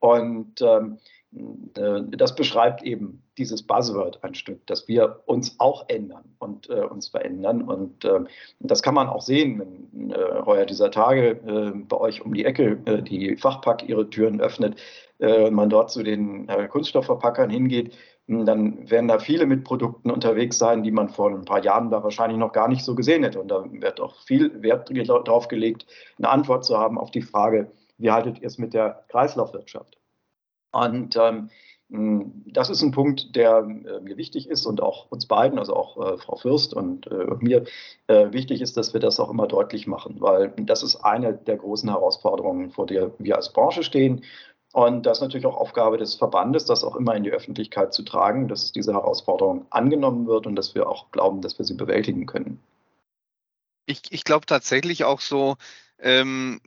Und 0.00 0.60
ähm, 0.62 0.94
äh, 0.94 0.98
das 1.34 2.34
beschreibt 2.34 2.82
eben 2.82 3.22
dieses 3.38 3.62
Buzzword 3.62 4.22
ein 4.22 4.34
Stück, 4.34 4.66
dass 4.66 4.86
wir 4.86 5.20
uns 5.24 5.58
auch 5.58 5.88
ändern 5.88 6.24
und 6.38 6.68
äh, 6.68 6.82
uns 6.82 7.08
verändern. 7.08 7.62
Und 7.62 8.04
äh, 8.04 8.20
das 8.60 8.82
kann 8.82 8.94
man 8.94 9.08
auch 9.08 9.22
sehen, 9.22 9.58
wenn 9.58 10.10
äh, 10.10 10.42
heuer 10.44 10.66
dieser 10.66 10.90
Tage 10.90 11.30
äh, 11.30 11.72
bei 11.74 11.96
euch 11.96 12.22
um 12.22 12.34
die 12.34 12.44
Ecke 12.44 12.78
äh, 12.84 13.02
die 13.02 13.36
Fachpack 13.36 13.88
ihre 13.88 14.08
Türen 14.10 14.40
öffnet 14.40 14.76
und 15.18 15.54
man 15.54 15.70
dort 15.70 15.92
zu 15.92 16.02
den 16.02 16.48
Kunststoffverpackern 16.48 17.48
hingeht. 17.48 17.96
Dann 18.26 18.90
werden 18.90 19.06
da 19.06 19.20
viele 19.20 19.46
mit 19.46 19.62
Produkten 19.62 20.10
unterwegs 20.10 20.58
sein, 20.58 20.82
die 20.82 20.90
man 20.90 21.10
vor 21.10 21.30
ein 21.30 21.44
paar 21.44 21.62
Jahren 21.62 21.90
da 21.90 22.02
wahrscheinlich 22.02 22.38
noch 22.38 22.50
gar 22.50 22.66
nicht 22.66 22.84
so 22.84 22.96
gesehen 22.96 23.22
hätte. 23.22 23.40
Und 23.40 23.46
da 23.46 23.64
wird 23.70 24.00
auch 24.00 24.16
viel 24.22 24.60
Wert 24.62 24.90
darauf 24.90 25.46
gelegt, 25.46 25.86
eine 26.18 26.28
Antwort 26.28 26.64
zu 26.64 26.76
haben 26.76 26.98
auf 26.98 27.12
die 27.12 27.22
Frage, 27.22 27.70
wie 27.98 28.10
haltet 28.10 28.40
ihr 28.40 28.48
es 28.48 28.58
mit 28.58 28.74
der 28.74 29.04
Kreislaufwirtschaft? 29.10 30.01
Und 30.72 31.16
ähm, 31.16 31.50
das 31.88 32.70
ist 32.70 32.80
ein 32.80 32.90
Punkt, 32.90 33.36
der 33.36 33.58
äh, 33.58 34.00
mir 34.00 34.16
wichtig 34.16 34.48
ist 34.48 34.64
und 34.64 34.80
auch 34.80 35.10
uns 35.10 35.26
beiden, 35.26 35.58
also 35.58 35.76
auch 35.76 36.14
äh, 36.14 36.16
Frau 36.16 36.36
Fürst 36.36 36.72
und 36.72 37.06
äh, 37.08 37.26
mir 37.40 37.64
wichtig 38.08 38.60
ist, 38.60 38.76
dass 38.76 38.92
wir 38.92 39.00
das 39.00 39.20
auch 39.20 39.30
immer 39.30 39.46
deutlich 39.46 39.86
machen, 39.86 40.16
weil 40.20 40.52
das 40.58 40.82
ist 40.82 40.96
eine 40.96 41.32
der 41.32 41.56
großen 41.56 41.88
Herausforderungen, 41.88 42.70
vor 42.70 42.84
der 42.84 43.12
wir 43.18 43.36
als 43.36 43.52
Branche 43.52 43.82
stehen. 43.82 44.22
Und 44.72 45.06
das 45.06 45.18
ist 45.18 45.22
natürlich 45.22 45.46
auch 45.46 45.56
Aufgabe 45.56 45.96
des 45.96 46.14
Verbandes, 46.14 46.66
das 46.66 46.84
auch 46.84 46.96
immer 46.96 47.14
in 47.14 47.24
die 47.24 47.30
Öffentlichkeit 47.30 47.94
zu 47.94 48.02
tragen, 48.02 48.48
dass 48.48 48.72
diese 48.72 48.92
Herausforderung 48.92 49.66
angenommen 49.70 50.26
wird 50.26 50.46
und 50.46 50.56
dass 50.56 50.74
wir 50.74 50.88
auch 50.88 51.10
glauben, 51.10 51.40
dass 51.40 51.58
wir 51.58 51.64
sie 51.64 51.74
bewältigen 51.74 52.26
können. 52.26 52.60
Ich, 53.86 54.02
ich 54.10 54.24
glaube 54.24 54.44
tatsächlich 54.44 55.04
auch 55.04 55.20
so, 55.20 55.56
ähm, 55.98 56.60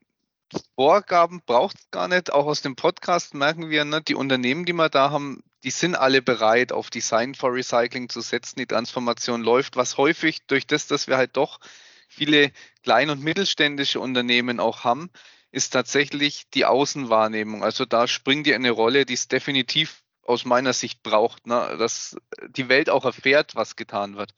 Vorgaben 0.75 1.41
braucht 1.45 1.77
es 1.77 1.91
gar 1.91 2.07
nicht. 2.07 2.31
Auch 2.31 2.45
aus 2.45 2.61
dem 2.61 2.75
Podcast 2.75 3.33
merken 3.33 3.69
wir, 3.69 3.85
ne, 3.85 4.01
die 4.01 4.15
Unternehmen, 4.15 4.65
die 4.65 4.73
wir 4.73 4.89
da 4.89 5.11
haben, 5.11 5.43
die 5.63 5.71
sind 5.71 5.95
alle 5.95 6.21
bereit, 6.21 6.71
auf 6.71 6.89
Design 6.89 7.33
for 7.33 7.53
Recycling 7.53 8.09
zu 8.09 8.21
setzen. 8.21 8.59
Die 8.59 8.67
Transformation 8.67 9.41
läuft, 9.41 9.75
was 9.75 9.97
häufig 9.97 10.45
durch 10.47 10.67
das, 10.67 10.87
dass 10.87 11.07
wir 11.07 11.17
halt 11.17 11.35
doch 11.37 11.59
viele 12.07 12.51
klein- 12.83 13.09
und 13.09 13.21
mittelständische 13.21 13.99
Unternehmen 13.99 14.59
auch 14.59 14.83
haben, 14.83 15.09
ist 15.51 15.71
tatsächlich 15.71 16.49
die 16.53 16.65
Außenwahrnehmung. 16.65 17.63
Also 17.63 17.85
da 17.85 18.07
springt 18.07 18.45
ihr 18.47 18.55
eine 18.55 18.71
Rolle, 18.71 19.05
die 19.05 19.13
es 19.13 19.27
definitiv 19.27 20.03
aus 20.21 20.45
meiner 20.45 20.73
Sicht 20.73 21.03
braucht, 21.03 21.47
ne? 21.47 21.75
dass 21.77 22.17
die 22.47 22.67
Welt 22.69 22.89
auch 22.89 23.05
erfährt, 23.05 23.55
was 23.55 23.75
getan 23.75 24.17
wird. 24.17 24.33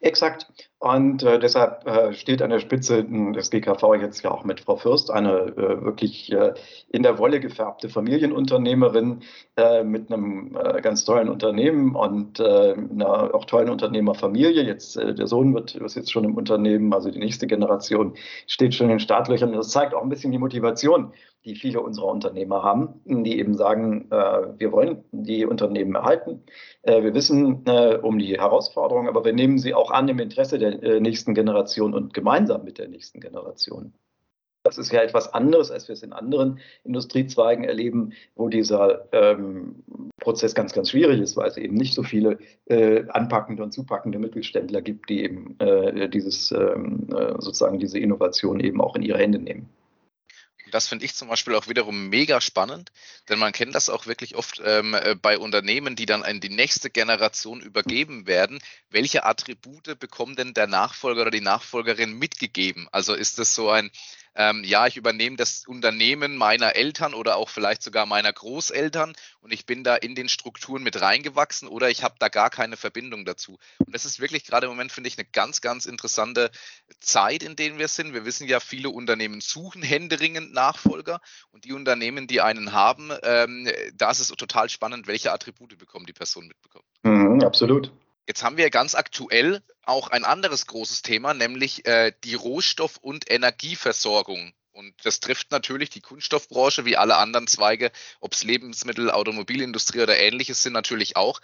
Exakt. 0.00 0.46
Und 0.78 1.22
äh, 1.22 1.38
deshalb 1.38 1.86
äh, 1.86 2.12
steht 2.12 2.42
an 2.42 2.50
der 2.50 2.58
Spitze 2.58 3.02
des 3.02 3.50
GKV 3.50 3.94
jetzt 3.94 4.22
ja 4.22 4.30
auch 4.30 4.44
mit 4.44 4.60
Frau 4.60 4.76
Fürst 4.76 5.10
eine 5.10 5.46
äh, 5.56 5.82
wirklich 5.82 6.30
äh, 6.30 6.52
in 6.90 7.02
der 7.02 7.18
Wolle 7.18 7.40
gefärbte 7.40 7.88
Familienunternehmerin 7.88 9.22
äh, 9.56 9.84
mit 9.84 10.12
einem 10.12 10.54
äh, 10.54 10.82
ganz 10.82 11.06
tollen 11.06 11.30
Unternehmen 11.30 11.96
und 11.96 12.40
einer 12.40 13.34
auch 13.34 13.46
tollen 13.46 13.70
Unternehmerfamilie. 13.70 14.62
Jetzt 14.64 14.96
der 14.96 15.26
Sohn 15.26 15.54
wird 15.54 15.74
ist 15.76 15.96
jetzt 15.96 16.12
schon 16.12 16.24
im 16.24 16.34
Unternehmen, 16.34 16.92
also 16.92 17.10
die 17.10 17.18
nächste 17.18 17.46
Generation 17.46 18.14
steht 18.46 18.74
schon 18.74 18.86
in 18.86 18.96
den 18.96 19.00
Startlöchern. 19.00 19.52
Das 19.52 19.70
zeigt 19.70 19.94
auch 19.94 20.02
ein 20.02 20.10
bisschen 20.10 20.32
die 20.32 20.38
Motivation, 20.38 21.12
die 21.44 21.54
viele 21.54 21.80
unserer 21.80 22.06
Unternehmer 22.06 22.62
haben, 22.62 23.00
die 23.04 23.38
eben 23.38 23.54
sagen, 23.54 24.08
wir 24.10 24.72
wollen 24.72 25.04
die 25.12 25.46
Unternehmen 25.46 25.94
erhalten. 25.94 26.42
wir 26.82 27.14
wissen 27.14 27.64
um 28.02 28.18
die 28.18 28.38
Herausforderungen, 28.38 29.08
aber 29.08 29.24
wir 29.24 29.32
nehmen 29.32 29.58
sie 29.58 29.74
auch 29.74 29.90
an 29.90 30.08
im 30.08 30.18
Interesse 30.18 30.58
der 30.58 30.65
der 30.70 30.82
äh, 30.82 31.00
nächsten 31.00 31.34
Generation 31.34 31.94
und 31.94 32.14
gemeinsam 32.14 32.64
mit 32.64 32.78
der 32.78 32.88
nächsten 32.88 33.20
Generation. 33.20 33.92
Das 34.66 34.78
ist 34.78 34.90
ja 34.90 35.00
etwas 35.00 35.32
anderes, 35.32 35.70
als 35.70 35.86
wir 35.86 35.92
es 35.92 36.02
in 36.02 36.12
anderen 36.12 36.58
Industriezweigen 36.82 37.62
erleben, 37.62 38.14
wo 38.34 38.48
dieser 38.48 39.06
ähm, 39.12 39.84
Prozess 40.20 40.56
ganz, 40.56 40.72
ganz 40.72 40.90
schwierig 40.90 41.20
ist, 41.20 41.36
weil 41.36 41.48
es 41.48 41.56
eben 41.56 41.76
nicht 41.76 41.94
so 41.94 42.02
viele 42.02 42.38
äh, 42.64 43.04
anpackende 43.10 43.62
und 43.62 43.70
zupackende 43.70 44.18
Mittelständler 44.18 44.82
gibt, 44.82 45.08
die 45.08 45.22
eben 45.22 45.54
äh, 45.60 46.08
dieses 46.08 46.50
ähm, 46.50 47.06
äh, 47.16 47.34
sozusagen 47.38 47.78
diese 47.78 48.00
Innovation 48.00 48.58
eben 48.58 48.80
auch 48.80 48.96
in 48.96 49.02
ihre 49.02 49.18
Hände 49.18 49.38
nehmen. 49.38 49.68
Das 50.72 50.88
finde 50.88 51.04
ich 51.04 51.14
zum 51.14 51.28
Beispiel 51.28 51.54
auch 51.54 51.68
wiederum 51.68 52.08
mega 52.08 52.40
spannend, 52.40 52.90
denn 53.28 53.38
man 53.38 53.52
kennt 53.52 53.74
das 53.74 53.88
auch 53.88 54.06
wirklich 54.06 54.34
oft 54.34 54.60
ähm, 54.64 54.94
äh, 54.94 55.14
bei 55.14 55.38
Unternehmen, 55.38 55.94
die 55.94 56.06
dann 56.06 56.24
an 56.24 56.40
die 56.40 56.48
nächste 56.48 56.90
Generation 56.90 57.60
übergeben 57.60 58.26
werden. 58.26 58.58
Welche 58.90 59.24
Attribute 59.24 59.98
bekommt 59.98 60.40
denn 60.40 60.54
der 60.54 60.66
Nachfolger 60.66 61.22
oder 61.22 61.30
die 61.30 61.40
Nachfolgerin 61.40 62.18
mitgegeben? 62.18 62.88
Also 62.90 63.14
ist 63.14 63.38
das 63.38 63.54
so 63.54 63.70
ein, 63.70 63.90
ähm, 64.36 64.62
ja, 64.64 64.86
ich 64.86 64.96
übernehme 64.96 65.36
das 65.36 65.66
Unternehmen 65.66 66.36
meiner 66.36 66.76
Eltern 66.76 67.14
oder 67.14 67.36
auch 67.36 67.48
vielleicht 67.48 67.82
sogar 67.82 68.06
meiner 68.06 68.32
Großeltern 68.32 69.14
und 69.40 69.52
ich 69.52 69.64
bin 69.64 69.82
da 69.82 69.96
in 69.96 70.14
den 70.14 70.28
Strukturen 70.28 70.82
mit 70.82 71.00
reingewachsen 71.00 71.68
oder 71.68 71.88
ich 71.88 72.02
habe 72.02 72.16
da 72.18 72.28
gar 72.28 72.50
keine 72.50 72.76
Verbindung 72.76 73.24
dazu. 73.24 73.58
Und 73.78 73.94
das 73.94 74.04
ist 74.04 74.20
wirklich 74.20 74.44
gerade 74.44 74.66
im 74.66 74.72
Moment, 74.72 74.92
finde 74.92 75.08
ich, 75.08 75.18
eine 75.18 75.26
ganz, 75.26 75.60
ganz 75.62 75.86
interessante 75.86 76.50
Zeit, 77.00 77.42
in 77.42 77.56
der 77.56 77.78
wir 77.78 77.88
sind. 77.88 78.12
Wir 78.12 78.24
wissen 78.24 78.46
ja, 78.46 78.60
viele 78.60 78.90
Unternehmen 78.90 79.40
suchen 79.40 79.82
händeringend 79.82 80.52
Nachfolger 80.52 81.20
und 81.50 81.64
die 81.64 81.72
Unternehmen, 81.72 82.26
die 82.26 82.40
einen 82.42 82.72
haben, 82.72 83.10
ähm, 83.22 83.68
da 83.94 84.10
ist 84.10 84.20
es 84.20 84.28
total 84.28 84.68
spannend, 84.68 85.06
welche 85.06 85.32
Attribute 85.32 85.78
bekommen 85.78 86.06
die 86.06 86.12
Person 86.12 86.46
mitbekommen. 86.46 86.84
Mhm, 87.02 87.42
absolut. 87.42 87.90
Jetzt 88.26 88.42
haben 88.42 88.56
wir 88.56 88.70
ganz 88.70 88.94
aktuell 88.94 89.62
auch 89.84 90.08
ein 90.08 90.24
anderes 90.24 90.66
großes 90.66 91.02
Thema, 91.02 91.32
nämlich 91.32 91.86
äh, 91.86 92.12
die 92.24 92.34
Rohstoff- 92.34 92.98
und 92.98 93.30
Energieversorgung. 93.30 94.52
Und 94.72 94.94
das 95.04 95.20
trifft 95.20 95.52
natürlich 95.52 95.90
die 95.90 96.00
Kunststoffbranche 96.00 96.84
wie 96.84 96.96
alle 96.96 97.16
anderen 97.16 97.46
Zweige, 97.46 97.92
ob 98.20 98.34
es 98.34 98.42
Lebensmittel, 98.42 99.10
Automobilindustrie 99.10 100.02
oder 100.02 100.18
ähnliches 100.18 100.62
sind, 100.62 100.74
natürlich 100.74 101.16
auch. 101.16 101.40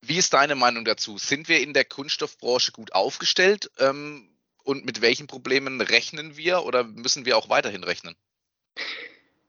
Wie 0.00 0.16
ist 0.16 0.32
deine 0.32 0.54
Meinung 0.54 0.84
dazu? 0.84 1.18
Sind 1.18 1.48
wir 1.48 1.60
in 1.60 1.72
der 1.72 1.84
Kunststoffbranche 1.84 2.72
gut 2.72 2.92
aufgestellt? 2.92 3.70
Ähm, 3.78 4.30
und 4.62 4.84
mit 4.84 5.00
welchen 5.00 5.26
Problemen 5.26 5.80
rechnen 5.80 6.36
wir 6.36 6.64
oder 6.64 6.84
müssen 6.84 7.24
wir 7.24 7.36
auch 7.36 7.48
weiterhin 7.48 7.82
rechnen? 7.82 8.14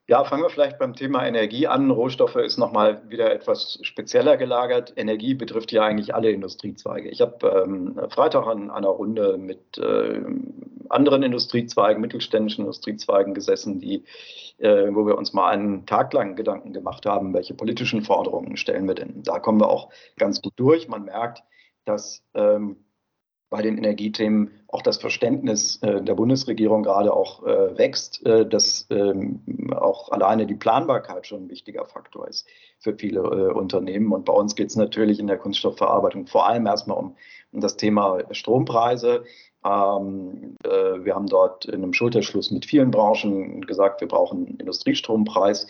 Ja, 0.08 0.26
fangen 0.26 0.44
wir 0.44 0.50
vielleicht 0.50 0.80
beim 0.80 0.96
Thema 0.96 1.26
Energie 1.26 1.68
an. 1.68 1.90
Rohstoffe 1.90 2.36
ist 2.36 2.58
nochmal 2.58 3.10
wieder 3.10 3.32
etwas 3.32 3.80
spezieller 3.84 4.36
gelagert. 4.36 4.94
Energie 4.98 5.36
betrifft 5.36 5.72
ja 5.72 5.84
eigentlich 5.84 6.14
alle 6.14 6.32
Industriezweige. 6.32 7.10
Ich 7.10 7.22
habe 7.22 7.48
ähm, 7.48 8.00
Freitag 8.10 8.48
an 8.48 8.72
einer 8.72 8.90
Runde 8.90 9.38
mit 9.38 9.78
äh, 9.78 10.22
anderen 10.90 11.24
Industriezweigen, 11.24 12.02
mittelständischen 12.02 12.66
Industriezweigen 12.66 13.34
gesessen, 13.34 13.80
die, 13.80 14.04
äh, 14.58 14.94
wo 14.94 15.06
wir 15.06 15.18
uns 15.18 15.34
mal 15.34 15.50
einen 15.50 15.86
Tag 15.86 16.12
lang 16.14 16.36
Gedanken 16.36 16.74
gemacht 16.74 17.06
haben, 17.06 17.34
welche 17.34 17.54
politischen 17.54 18.02
Forderungen 18.02 18.58
stellen 18.58 18.88
wir 18.88 18.96
denn. 18.96 19.24
Da 19.24 19.40
kommen 19.40 19.62
wir 19.62 19.70
auch 19.70 19.92
ganz 20.18 20.42
gut 20.42 20.54
durch. 20.58 20.88
Man 20.88 21.06
merkt, 21.06 21.44
dass 21.86 22.24
ähm, 22.34 22.84
bei 23.52 23.62
den 23.62 23.78
Energiethemen 23.78 24.50
auch 24.70 24.82
das 24.82 24.98
Verständnis 24.98 25.78
äh, 25.84 26.02
der 26.02 26.16
Bundesregierung 26.16 26.84
gerade 26.84 27.14
auch 27.14 27.46
äh, 27.46 27.78
wächst, 27.78 28.26
äh, 28.26 28.48
dass 28.48 28.88
ähm, 28.90 29.42
auch 29.76 30.10
alleine 30.10 30.48
die 30.48 30.56
Planbarkeit 30.56 31.28
schon 31.28 31.44
ein 31.44 31.50
wichtiger 31.50 31.86
Faktor 31.86 32.30
ist 32.30 32.48
für 32.80 32.96
viele 32.96 33.54
Unternehmen. 33.54 34.14
Und 34.14 34.26
bei 34.26 34.34
uns 34.34 34.56
geht 34.56 34.70
es 34.70 34.78
natürlich 34.78 35.20
in 35.20 35.28
der 35.28 35.38
Kunststoffverarbeitung 35.38 36.28
vor 36.28 36.48
allem 36.48 36.66
erstmal 36.66 36.98
um, 36.98 37.16
das 37.52 37.76
Thema 37.76 38.20
Strompreise. 38.32 39.26
Ähm, 39.66 40.56
äh, 40.64 41.04
wir 41.04 41.14
haben 41.14 41.28
dort 41.28 41.66
in 41.66 41.84
einem 41.84 41.94
Schulterschluss 41.94 42.52
mit 42.52 42.66
vielen 42.66 42.90
Branchen 42.90 43.62
gesagt, 43.62 44.00
wir 44.00 44.08
brauchen 44.08 44.48
einen 44.48 44.58
Industriestrompreis, 44.60 45.68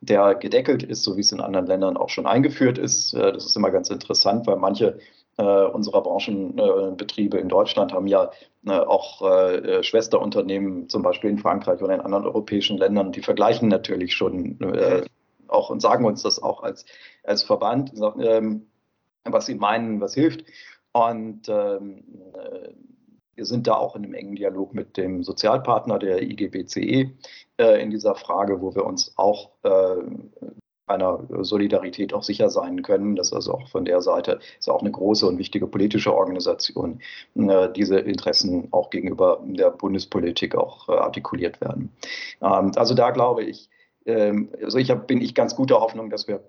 der 0.00 0.36
gedeckelt 0.36 0.84
ist, 0.84 1.02
so 1.02 1.16
wie 1.16 1.22
es 1.22 1.32
in 1.32 1.40
anderen 1.40 1.66
Ländern 1.66 1.96
auch 1.96 2.10
schon 2.10 2.26
eingeführt 2.26 2.78
ist. 2.78 3.14
Das 3.14 3.44
ist 3.44 3.56
immer 3.56 3.70
ganz 3.70 3.90
interessant, 3.90 4.46
weil 4.46 4.56
manche 4.56 4.98
unserer 5.42 6.02
Branchenbetriebe 6.02 7.38
in 7.38 7.48
Deutschland 7.48 7.92
haben 7.92 8.06
ja 8.06 8.30
äh, 8.66 8.70
auch 8.70 9.22
äh, 9.22 9.82
Schwesterunternehmen, 9.82 10.88
zum 10.88 11.02
Beispiel 11.02 11.30
in 11.30 11.38
Frankreich 11.38 11.82
oder 11.82 11.94
in 11.94 12.00
anderen 12.00 12.24
europäischen 12.24 12.78
Ländern, 12.78 13.12
die 13.12 13.22
vergleichen 13.22 13.68
natürlich 13.68 14.14
schon 14.14 14.58
auch 15.48 15.70
und 15.70 15.80
sagen 15.80 16.04
uns 16.04 16.22
das 16.22 16.42
auch 16.42 16.62
als, 16.62 16.86
als 17.22 17.42
Verband, 17.42 17.92
ähm, 18.18 18.66
was 19.24 19.46
sie 19.46 19.54
meinen, 19.54 20.00
was 20.00 20.14
hilft. 20.14 20.44
Und 20.92 21.48
ähm, 21.48 22.04
wir 23.34 23.44
sind 23.44 23.66
da 23.66 23.74
auch 23.74 23.96
in 23.96 24.04
einem 24.04 24.14
engen 24.14 24.36
Dialog 24.36 24.74
mit 24.74 24.96
dem 24.96 25.24
Sozialpartner 25.24 25.98
der 25.98 26.22
IGBCE 26.22 27.10
in 27.58 27.90
dieser 27.90 28.14
Frage, 28.14 28.60
wo 28.60 28.74
wir 28.74 28.86
uns 28.86 29.12
auch 29.16 29.50
einer 30.86 31.26
Solidarität 31.40 32.12
auch 32.12 32.22
sicher 32.22 32.50
sein 32.50 32.82
können. 32.82 33.16
Das 33.16 33.28
ist 33.28 33.32
also 33.32 33.54
auch 33.54 33.68
von 33.68 33.84
der 33.84 34.02
Seite 34.02 34.40
ist 34.58 34.68
auch 34.68 34.80
eine 34.80 34.90
große 34.90 35.26
und 35.26 35.38
wichtige 35.38 35.66
politische 35.66 36.14
Organisation, 36.14 37.00
äh, 37.34 37.70
diese 37.72 37.98
Interessen 37.98 38.68
auch 38.70 38.90
gegenüber 38.90 39.40
der 39.44 39.70
Bundespolitik 39.70 40.54
auch 40.54 40.88
äh, 40.88 40.92
artikuliert 40.92 41.60
werden. 41.60 41.90
Ähm, 42.42 42.72
also 42.76 42.94
da 42.94 43.10
glaube 43.10 43.44
ich, 43.44 43.70
ähm, 44.06 44.50
also 44.62 44.78
ich 44.78 44.92
bin 45.06 45.20
ich 45.20 45.34
ganz 45.34 45.56
guter 45.56 45.80
Hoffnung, 45.80 46.10
dass 46.10 46.28
wir 46.28 46.48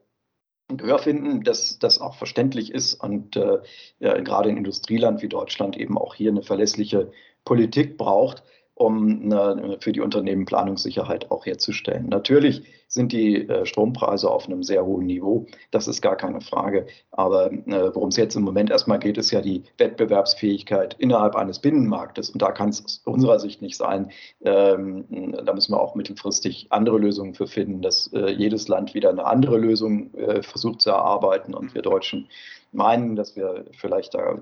Gehör 0.68 0.98
finden, 0.98 1.44
dass 1.44 1.78
das 1.78 2.02
auch 2.02 2.16
verständlich 2.16 2.74
ist 2.74 2.96
und 2.96 3.36
äh, 3.36 3.60
gerade 4.00 4.50
in 4.50 4.58
Industrieland 4.58 5.22
wie 5.22 5.30
Deutschland 5.30 5.78
eben 5.78 5.96
auch 5.96 6.16
hier 6.16 6.32
eine 6.32 6.42
verlässliche 6.42 7.12
Politik 7.46 8.00
braucht, 8.00 8.44
um 8.76 9.32
äh, 9.32 9.78
für 9.80 9.94
die 9.94 10.02
Unternehmen 10.02 10.46
Planungssicherheit 10.46 11.32
auch 11.32 11.46
herzustellen. 11.46 12.08
Natürlich 12.10 12.64
sind 12.90 13.14
die 13.14 13.48
äh, 13.48 13.66
Strompreise 13.66 14.30
auf 14.30 14.46
einem 14.46 14.64
sehr 14.64 14.86
hohen 14.86 15.06
Niveau, 15.06 15.48
das 15.72 15.88
ist 15.88 16.02
gar 16.02 16.18
keine 16.18 16.42
Frage. 16.42 16.86
Aber 17.12 17.52
äh, 17.52 17.96
worum 17.96 18.10
es 18.10 18.18
jetzt 18.18 18.36
im 18.36 18.44
Moment 18.44 18.70
erstmal 18.70 19.00
geht, 19.00 19.18
ist 19.18 19.32
ja 19.32 19.42
die 19.42 19.64
Wettbewerbsfähigkeit 19.78 20.96
innerhalb 21.00 21.36
eines 21.36 21.60
Binnenmarktes. 21.60 22.30
Und 22.30 22.42
da 22.42 22.52
kann 22.52 22.70
es 22.70 22.84
aus 22.84 23.02
unserer 23.06 23.40
Sicht 23.40 23.62
nicht 23.62 23.78
sein. 23.78 24.12
Ähm, 24.44 25.06
da 25.46 25.54
müssen 25.54 25.72
wir 25.74 25.80
auch 25.80 25.96
mittelfristig 25.96 26.68
andere 26.70 26.98
Lösungen 27.00 27.34
für 27.34 27.48
finden, 27.48 27.82
dass 27.82 28.12
jedes 28.12 28.68
Land 28.68 28.94
wieder 28.94 29.10
eine 29.10 29.26
andere 29.26 29.58
Lösung 29.58 30.12
versucht 30.42 30.82
zu 30.82 30.90
erarbeiten. 30.90 31.54
Und 31.54 31.74
wir 31.74 31.82
Deutschen 31.82 32.28
meinen, 32.72 33.16
dass 33.16 33.36
wir 33.36 33.66
vielleicht 33.78 34.14
da 34.14 34.38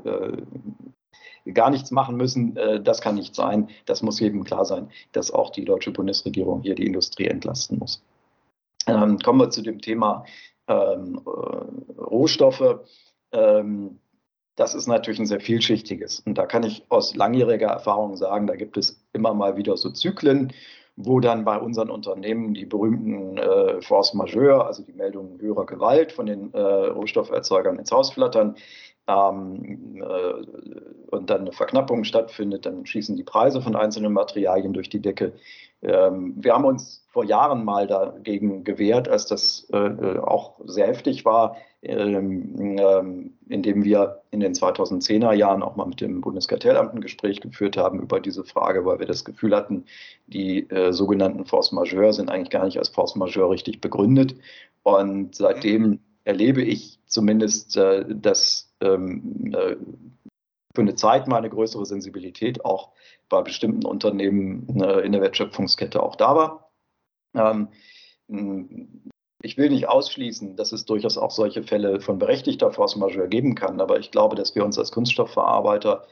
gar 1.51 1.69
nichts 1.69 1.91
machen 1.91 2.15
müssen. 2.15 2.55
Äh, 2.57 2.81
das 2.81 3.01
kann 3.01 3.15
nicht 3.15 3.35
sein. 3.35 3.69
Das 3.85 4.01
muss 4.01 4.19
jedem 4.19 4.43
klar 4.43 4.65
sein, 4.65 4.89
dass 5.11 5.31
auch 5.31 5.49
die 5.49 5.65
deutsche 5.65 5.91
Bundesregierung 5.91 6.61
hier 6.61 6.75
die 6.75 6.85
Industrie 6.85 7.27
entlasten 7.27 7.79
muss. 7.79 8.03
Ähm, 8.87 9.19
kommen 9.19 9.39
wir 9.39 9.49
zu 9.49 9.61
dem 9.61 9.81
Thema 9.81 10.25
ähm, 10.67 11.21
äh, 11.25 12.01
Rohstoffe. 12.01 12.79
Ähm, 13.31 13.99
das 14.55 14.75
ist 14.75 14.87
natürlich 14.87 15.19
ein 15.19 15.25
sehr 15.25 15.39
vielschichtiges. 15.39 16.19
Und 16.19 16.37
da 16.37 16.45
kann 16.45 16.63
ich 16.63 16.83
aus 16.89 17.15
langjähriger 17.15 17.67
Erfahrung 17.67 18.15
sagen, 18.17 18.47
da 18.47 18.55
gibt 18.55 18.77
es 18.77 19.03
immer 19.11 19.33
mal 19.33 19.57
wieder 19.57 19.77
so 19.77 19.89
Zyklen, 19.89 20.53
wo 20.95 21.19
dann 21.19 21.43
bei 21.43 21.57
unseren 21.57 21.89
Unternehmen 21.89 22.53
die 22.53 22.65
berühmten 22.65 23.37
äh, 23.37 23.81
Force 23.81 24.13
Majeure, 24.13 24.67
also 24.67 24.83
die 24.83 24.93
Meldungen 24.93 25.41
höherer 25.41 25.65
Gewalt 25.65 26.11
von 26.11 26.27
den 26.27 26.53
äh, 26.53 26.59
Rohstofferzeugern 26.59 27.79
ins 27.79 27.91
Haus 27.91 28.11
flattern 28.11 28.55
ähm, 29.07 30.01
äh, 30.01 31.15
und 31.15 31.29
dann 31.29 31.41
eine 31.41 31.51
Verknappung 31.51 32.03
stattfindet, 32.03 32.65
dann 32.65 32.85
schießen 32.85 33.15
die 33.15 33.23
Preise 33.23 33.61
von 33.61 33.75
einzelnen 33.75 34.13
Materialien 34.13 34.73
durch 34.73 34.89
die 34.89 35.01
Decke. 35.01 35.33
Ähm, 35.81 36.33
wir 36.37 36.53
haben 36.53 36.65
uns 36.65 37.05
vor 37.09 37.25
Jahren 37.25 37.65
mal 37.65 37.85
dagegen 37.85 38.63
gewehrt, 38.63 39.09
als 39.09 39.25
das 39.27 39.67
äh, 39.71 40.17
auch 40.17 40.59
sehr 40.65 40.87
heftig 40.87 41.25
war, 41.25 41.57
ähm, 41.81 42.77
ähm, 42.79 43.33
indem 43.49 43.83
wir 43.83 44.21
in 44.31 44.39
den 44.39 44.53
2010er 44.53 45.33
Jahren 45.33 45.61
auch 45.61 45.75
mal 45.75 45.85
mit 45.85 45.99
dem 45.99 46.21
Bundeskartellamt 46.21 46.93
ein 46.93 47.01
Gespräch 47.01 47.41
geführt 47.41 47.75
haben 47.75 47.99
über 47.99 48.21
diese 48.21 48.45
Frage, 48.45 48.85
weil 48.85 48.99
wir 48.99 49.05
das 49.05 49.25
Gefühl 49.25 49.53
hatten, 49.53 49.85
die 50.27 50.69
äh, 50.69 50.93
sogenannten 50.93 51.45
Force 51.45 51.73
Majeure 51.73 52.13
sind 52.13 52.31
eigentlich 52.31 52.49
gar 52.49 52.63
nicht 52.63 52.79
als 52.79 52.89
Force 52.89 53.15
Majeure 53.15 53.51
richtig 53.51 53.81
begründet. 53.81 54.35
Und 54.83 55.35
seitdem 55.35 55.83
mhm. 55.83 55.99
erlebe 56.23 56.61
ich 56.61 56.99
zumindest, 57.05 57.75
äh, 57.75 58.05
dass 58.07 58.72
ähm, 58.83 59.53
äh, 59.53 59.75
für 60.75 60.81
eine 60.81 60.95
Zeit 60.95 61.27
mal 61.27 61.37
eine 61.37 61.49
größere 61.49 61.85
Sensibilität 61.85 62.65
auch 62.65 62.91
bei 63.29 63.41
bestimmten 63.41 63.85
Unternehmen 63.85 64.81
äh, 64.81 65.01
in 65.01 65.11
der 65.11 65.21
Wertschöpfungskette 65.21 66.01
auch 66.01 66.15
da 66.15 66.35
war. 66.35 66.71
Ähm, 67.35 67.69
ich 69.41 69.57
will 69.57 69.69
nicht 69.69 69.87
ausschließen, 69.87 70.55
dass 70.55 70.71
es 70.71 70.85
durchaus 70.85 71.17
auch 71.17 71.31
solche 71.31 71.63
Fälle 71.63 71.99
von 71.99 72.17
berechtigter 72.17 72.71
Force 72.71 72.95
Majeure 72.95 73.27
geben 73.27 73.55
kann, 73.55 73.81
aber 73.81 73.99
ich 73.99 74.09
glaube, 74.09 74.35
dass 74.35 74.55
wir 74.55 74.63
uns 74.63 74.79
als 74.79 74.91
Kunststoffverarbeiter 74.91 76.07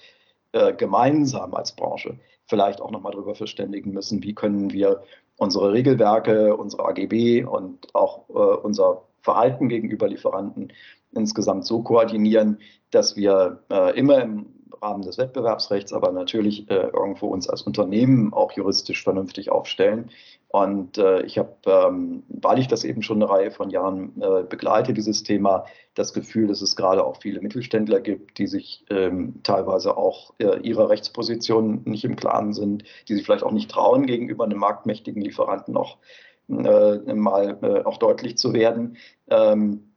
äh, 0.51 0.73
gemeinsam 0.73 1.53
als 1.53 1.75
Branche 1.75 2.19
vielleicht 2.45 2.81
auch 2.81 2.91
nochmal 2.91 3.13
darüber 3.13 3.35
verständigen 3.35 3.91
müssen, 3.93 4.21
wie 4.21 4.35
können 4.35 4.73
wir 4.73 5.03
unsere 5.37 5.71
Regelwerke, 5.71 6.55
unsere 6.55 6.85
AGB 6.85 7.45
und 7.45 7.95
auch 7.95 8.29
äh, 8.29 8.33
unser 8.33 9.03
Verhalten 9.21 9.69
gegenüber 9.69 10.09
Lieferanten 10.09 10.73
insgesamt 11.13 11.65
so 11.65 11.81
koordinieren, 11.81 12.59
dass 12.91 13.15
wir 13.15 13.63
äh, 13.71 13.97
immer 13.97 14.21
im 14.21 14.47
Rahmen 14.81 15.03
des 15.03 15.17
Wettbewerbsrechts, 15.17 15.93
aber 15.93 16.11
natürlich 16.11 16.69
äh, 16.69 16.87
irgendwo 16.87 17.27
uns 17.27 17.47
als 17.47 17.61
Unternehmen 17.61 18.33
auch 18.33 18.51
juristisch 18.53 19.03
vernünftig 19.03 19.51
aufstellen. 19.51 20.09
Und 20.47 20.97
äh, 20.97 21.21
ich 21.21 21.37
habe, 21.37 21.55
ähm, 21.65 22.23
weil 22.27 22.59
ich 22.59 22.67
das 22.67 22.83
eben 22.83 23.01
schon 23.03 23.21
eine 23.21 23.31
Reihe 23.31 23.51
von 23.51 23.69
Jahren 23.69 24.21
äh, 24.21 24.43
begleite, 24.43 24.93
dieses 24.93 25.23
Thema, 25.23 25.65
das 25.93 26.13
Gefühl, 26.13 26.47
dass 26.47 26.61
es 26.61 26.75
gerade 26.75 27.05
auch 27.05 27.21
viele 27.21 27.41
Mittelständler 27.41 28.01
gibt, 28.01 28.37
die 28.37 28.47
sich 28.47 28.83
ähm, 28.89 29.39
teilweise 29.43 29.95
auch 29.95 30.33
äh, 30.39 30.59
ihrer 30.59 30.89
Rechtsposition 30.89 31.83
nicht 31.85 32.03
im 32.03 32.15
Klaren 32.15 32.53
sind, 32.53 32.83
die 33.07 33.15
sich 33.15 33.23
vielleicht 33.23 33.43
auch 33.43 33.53
nicht 33.53 33.71
trauen, 33.71 34.07
gegenüber 34.07 34.43
einem 34.43 34.59
marktmächtigen 34.59 35.21
Lieferanten 35.21 35.73
noch 35.73 35.99
äh, 36.49 37.13
mal 37.13 37.57
äh, 37.61 37.85
auch 37.85 37.97
deutlich 37.97 38.37
zu 38.37 38.53
werden. 38.53 38.97
Ähm, 39.29 39.90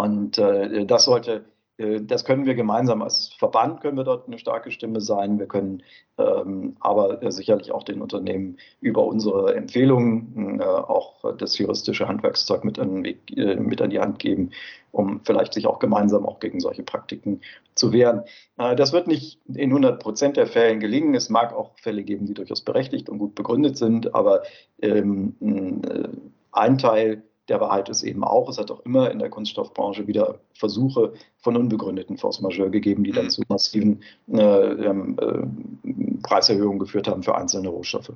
und 0.00 0.38
äh, 0.38 0.86
das 0.86 1.04
sollte 1.04 1.44
äh, 1.78 2.00
das 2.02 2.24
können 2.24 2.46
wir 2.46 2.54
gemeinsam 2.54 3.02
als 3.02 3.32
Verband, 3.38 3.80
können 3.80 3.96
wir 3.96 4.04
dort 4.04 4.26
eine 4.26 4.38
starke 4.38 4.70
Stimme 4.70 5.00
sein. 5.00 5.38
Wir 5.38 5.46
können 5.46 5.82
ähm, 6.18 6.76
aber 6.80 7.30
sicherlich 7.30 7.72
auch 7.72 7.82
den 7.82 8.00
Unternehmen 8.00 8.58
über 8.80 9.04
unsere 9.04 9.54
Empfehlungen 9.54 10.60
äh, 10.60 10.64
auch 10.64 11.36
das 11.36 11.58
juristische 11.58 12.08
Handwerkszeug 12.08 12.64
mit 12.64 12.78
an, 12.78 13.04
Weg, 13.04 13.36
äh, 13.36 13.56
mit 13.56 13.82
an 13.82 13.90
die 13.90 14.00
Hand 14.00 14.18
geben, 14.18 14.50
um 14.92 15.20
vielleicht 15.24 15.54
sich 15.54 15.66
auch 15.66 15.78
gemeinsam 15.78 16.24
auch 16.24 16.40
gegen 16.40 16.60
solche 16.60 16.82
Praktiken 16.82 17.40
zu 17.74 17.92
wehren. 17.92 18.22
Äh, 18.58 18.76
das 18.76 18.92
wird 18.92 19.06
nicht 19.06 19.40
in 19.46 19.70
100 19.70 20.00
Prozent 20.00 20.36
der 20.36 20.46
Fällen 20.46 20.80
gelingen. 20.80 21.14
Es 21.14 21.28
mag 21.28 21.52
auch 21.54 21.72
Fälle 21.78 22.04
geben, 22.04 22.26
die 22.26 22.34
durchaus 22.34 22.62
berechtigt 22.62 23.08
und 23.08 23.18
gut 23.18 23.34
begründet 23.34 23.76
sind, 23.76 24.14
aber 24.14 24.42
ähm, 24.80 25.34
äh, 25.40 26.08
ein 26.52 26.78
Teil 26.78 27.22
der 27.48 27.60
Wahrheit 27.60 27.88
ist 27.88 28.02
eben 28.02 28.24
auch, 28.24 28.48
es 28.48 28.58
hat 28.58 28.70
auch 28.70 28.80
immer 28.80 29.10
in 29.10 29.18
der 29.18 29.30
Kunststoffbranche 29.30 30.06
wieder 30.06 30.40
Versuche 30.54 31.14
von 31.38 31.56
unbegründeten 31.56 32.16
Force 32.16 32.40
Majeure 32.40 32.70
gegeben, 32.70 33.04
die 33.04 33.12
dann 33.12 33.26
mhm. 33.26 33.30
zu 33.30 33.42
massiven 33.48 34.02
äh, 34.32 34.40
ähm, 34.40 35.16
äh, 35.20 36.22
Preiserhöhungen 36.22 36.78
geführt 36.78 37.08
haben 37.08 37.22
für 37.22 37.36
einzelne 37.36 37.68
Rohstoffe. 37.68 38.12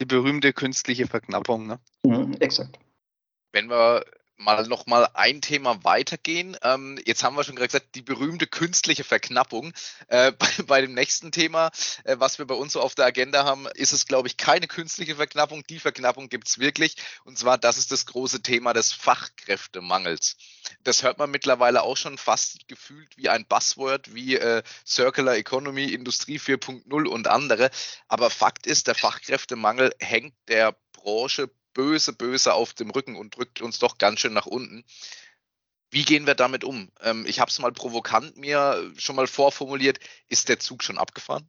Die 0.00 0.06
berühmte 0.06 0.52
künstliche 0.52 1.06
Verknappung, 1.06 1.66
ne? 1.66 1.78
Mhm, 2.04 2.34
exakt. 2.40 2.78
Wenn 3.52 3.68
wir 3.68 4.04
mal 4.38 4.66
noch 4.66 4.86
mal 4.86 5.08
ein 5.14 5.40
Thema 5.40 5.84
weitergehen. 5.84 6.56
Ähm, 6.62 6.98
jetzt 7.04 7.24
haben 7.24 7.36
wir 7.36 7.44
schon 7.44 7.56
gerade 7.56 7.68
gesagt, 7.68 7.94
die 7.94 8.02
berühmte 8.02 8.46
künstliche 8.46 9.04
Verknappung. 9.04 9.72
Äh, 10.06 10.32
bei, 10.38 10.48
bei, 10.66 10.80
dem 10.80 10.94
nächsten 10.94 11.32
Thema, 11.32 11.70
äh, 12.04 12.16
was 12.18 12.38
wir 12.38 12.46
bei 12.46 12.54
uns 12.54 12.72
so 12.72 12.80
auf 12.80 12.94
der 12.94 13.06
Agenda 13.06 13.44
haben, 13.44 13.66
ist 13.74 13.92
es, 13.92 14.06
glaube 14.06 14.28
ich, 14.28 14.36
keine 14.36 14.68
künstliche 14.68 15.16
Verknappung. 15.16 15.64
Die 15.68 15.80
Verknappung 15.80 16.28
gibt 16.28 16.48
es 16.48 16.58
wirklich. 16.58 16.96
Und 17.24 17.38
zwar, 17.38 17.58
das 17.58 17.78
ist 17.78 17.92
das 17.92 18.06
große 18.06 18.42
Thema 18.42 18.72
des 18.72 18.92
Fachkräftemangels. 18.92 20.36
Das 20.84 21.02
hört 21.02 21.18
man 21.18 21.30
mittlerweile 21.30 21.82
auch 21.82 21.96
schon 21.96 22.16
fast 22.16 22.68
gefühlt 22.68 23.16
wie 23.16 23.28
ein 23.28 23.46
Buzzword, 23.46 24.14
wie 24.14 24.36
äh, 24.36 24.62
Circular 24.86 25.36
Economy, 25.36 25.84
Industrie 25.84 26.38
4.0 26.38 27.06
und 27.06 27.26
andere. 27.26 27.70
Aber 28.06 28.30
Fakt 28.30 28.66
ist, 28.66 28.86
der 28.86 28.94
Fachkräftemangel 28.94 29.92
hängt 29.98 30.34
der 30.48 30.76
Branche 30.92 31.50
böse, 31.74 32.12
böse 32.12 32.54
auf 32.54 32.74
dem 32.74 32.90
Rücken 32.90 33.16
und 33.16 33.36
drückt 33.36 33.62
uns 33.62 33.78
doch 33.78 33.98
ganz 33.98 34.20
schön 34.20 34.32
nach 34.32 34.46
unten. 34.46 34.84
Wie 35.90 36.04
gehen 36.04 36.26
wir 36.26 36.34
damit 36.34 36.64
um? 36.64 36.90
Ähm, 37.02 37.24
ich 37.26 37.40
habe 37.40 37.50
es 37.50 37.58
mal 37.58 37.72
provokant 37.72 38.36
mir 38.36 38.92
schon 38.96 39.16
mal 39.16 39.26
vorformuliert. 39.26 39.98
Ist 40.28 40.48
der 40.48 40.58
Zug 40.58 40.82
schon 40.82 40.98
abgefahren? 40.98 41.48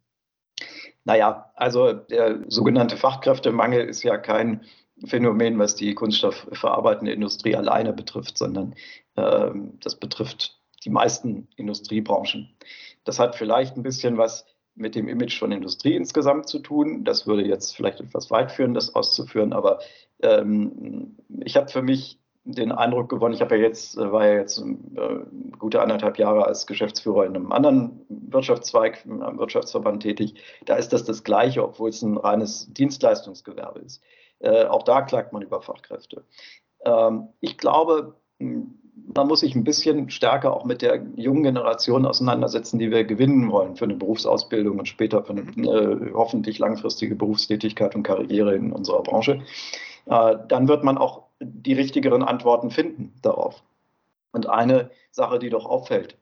Naja, 1.04 1.52
also 1.56 1.94
der 1.94 2.44
sogenannte 2.48 2.98
Fachkräftemangel 2.98 3.88
ist 3.88 4.04
ja 4.04 4.18
kein 4.18 4.66
Phänomen, 5.06 5.58
was 5.60 5.76
die 5.76 5.94
kunststoffverarbeitende 5.94 7.12
Industrie 7.12 7.56
alleine 7.56 7.94
betrifft, 7.94 8.38
sondern 8.38 8.76
äh, 9.16 9.52
das 9.80 9.96
betrifft 9.96 10.60
die 10.84 10.90
meisten 10.90 11.48
Industriebranchen. 11.56 12.56
Das 13.04 13.20
hat 13.20 13.36
vielleicht 13.36 13.76
ein 13.76 13.84
bisschen 13.84 14.18
was 14.18 14.46
mit 14.79 14.95
dem 14.95 15.07
Image 15.07 15.38
von 15.38 15.51
Industrie 15.51 15.95
insgesamt 15.95 16.48
zu 16.48 16.59
tun. 16.59 17.03
Das 17.03 17.27
würde 17.27 17.45
jetzt 17.45 17.75
vielleicht 17.75 18.00
etwas 18.00 18.31
weit 18.31 18.51
führen, 18.51 18.74
das 18.74 18.95
auszuführen, 18.95 19.53
aber 19.53 19.79
ähm, 20.21 21.17
ich 21.43 21.55
habe 21.55 21.67
für 21.67 21.81
mich 21.81 22.19
den 22.45 22.71
Eindruck 22.71 23.09
gewonnen, 23.09 23.36
ich 23.36 23.41
habe 23.41 23.57
ja 23.57 23.62
jetzt, 23.62 23.98
äh, 23.98 24.12
war 24.12 24.25
ja 24.25 24.36
jetzt 24.36 24.59
äh, 24.59 25.19
gute 25.57 25.81
anderthalb 25.81 26.17
Jahre 26.17 26.45
als 26.45 26.65
Geschäftsführer 26.65 27.25
in 27.25 27.36
einem 27.36 27.51
anderen 27.51 28.05
Wirtschaftszweig, 28.09 29.05
in 29.05 29.21
einem 29.21 29.38
Wirtschaftsverband 29.38 30.01
tätig. 30.01 30.36
Da 30.65 30.75
ist 30.75 30.93
das 30.93 31.03
das 31.03 31.24
Gleiche, 31.24 31.63
obwohl 31.63 31.89
es 31.89 32.01
ein 32.01 32.17
reines 32.17 32.74
Dienstleistungsgewerbe 32.74 33.79
ist. 33.79 34.01
Äh, 34.39 34.65
auch 34.65 34.83
da 34.83 35.01
klagt 35.01 35.33
man 35.33 35.41
über 35.41 35.62
Fachkräfte. 35.62 36.24
Ähm, 36.86 37.27
ich 37.41 37.57
glaube, 37.57 38.15
man 39.13 39.27
muss 39.27 39.41
sich 39.41 39.56
ein 39.56 39.63
bisschen 39.63 40.09
stärker 40.09 40.53
auch 40.53 40.66
mit 40.66 40.81
der 40.81 41.01
jungen 41.16 41.44
Generation 41.44 42.05
auseinandersetzen, 42.05 42.79
die 42.79 42.92
wir 42.92 43.03
gewinnen 43.03 43.51
wollen 43.51 43.75
für 43.75 43.85
eine 43.85 43.96
Berufsausbildung 43.96 44.79
und 44.79 44.88
später 44.88 45.24
für 45.24 45.33
eine 45.33 45.42
äh, 45.42 46.12
hoffentlich 46.14 46.59
langfristige 46.59 47.16
Berufstätigkeit 47.16 47.96
und 47.96 48.03
Karriere 48.03 48.55
in 48.55 48.72
unserer 48.72 49.03
Branche. 49.03 49.42
Äh, 50.05 50.38
dann 50.48 50.68
wird 50.68 50.83
man 50.83 50.98
auch 50.98 51.24
die 51.40 51.74
richtigeren 51.74 52.24
Antworten 52.24 52.72
finden 52.72 53.14
darauf. 53.22 53.64
Und 54.31 54.48
eine 54.48 54.92
Sache, 55.12 55.40
die 55.40 55.50
doch 55.50 55.66
auffällt, 55.66 56.18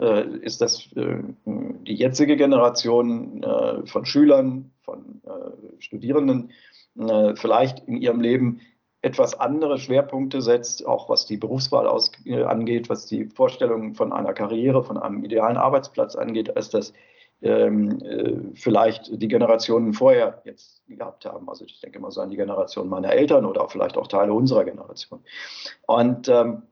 äh, 0.00 0.26
ist, 0.38 0.60
dass 0.60 0.92
äh, 0.92 1.18
die 1.44 1.94
jetzige 1.94 2.36
Generation 2.36 3.42
äh, 3.42 3.86
von 3.86 4.04
Schülern, 4.04 4.70
von 4.82 5.20
äh, 5.24 5.80
Studierenden 5.80 6.52
vielleicht 7.36 7.86
in 7.86 7.96
ihrem 7.96 8.20
Leben 8.20 8.60
etwas 9.08 9.40
andere 9.40 9.78
Schwerpunkte 9.78 10.42
setzt, 10.42 10.86
auch 10.86 11.08
was 11.08 11.24
die 11.24 11.38
Berufswahl 11.38 11.86
aus, 11.86 12.12
äh, 12.26 12.42
angeht, 12.42 12.90
was 12.90 13.06
die 13.06 13.24
Vorstellung 13.24 13.94
von 13.94 14.12
einer 14.12 14.34
Karriere, 14.34 14.84
von 14.84 14.98
einem 14.98 15.24
idealen 15.24 15.56
Arbeitsplatz 15.56 16.14
angeht, 16.14 16.54
als 16.54 16.68
das 16.68 16.92
ähm, 17.40 18.02
äh, 18.02 18.34
vielleicht 18.54 19.10
die 19.22 19.28
Generationen 19.28 19.94
vorher 19.94 20.42
jetzt 20.44 20.82
gehabt 20.88 21.24
haben. 21.24 21.48
Also 21.48 21.64
ich 21.64 21.80
denke 21.80 22.00
mal 22.00 22.10
so 22.10 22.20
an 22.20 22.30
die 22.30 22.36
Generation 22.36 22.88
meiner 22.88 23.12
Eltern 23.12 23.46
oder 23.46 23.68
vielleicht 23.68 23.96
auch 23.96 24.08
Teile 24.08 24.34
unserer 24.34 24.64
Generation. 24.64 25.20
Und 25.86 26.28
ähm, 26.28 26.62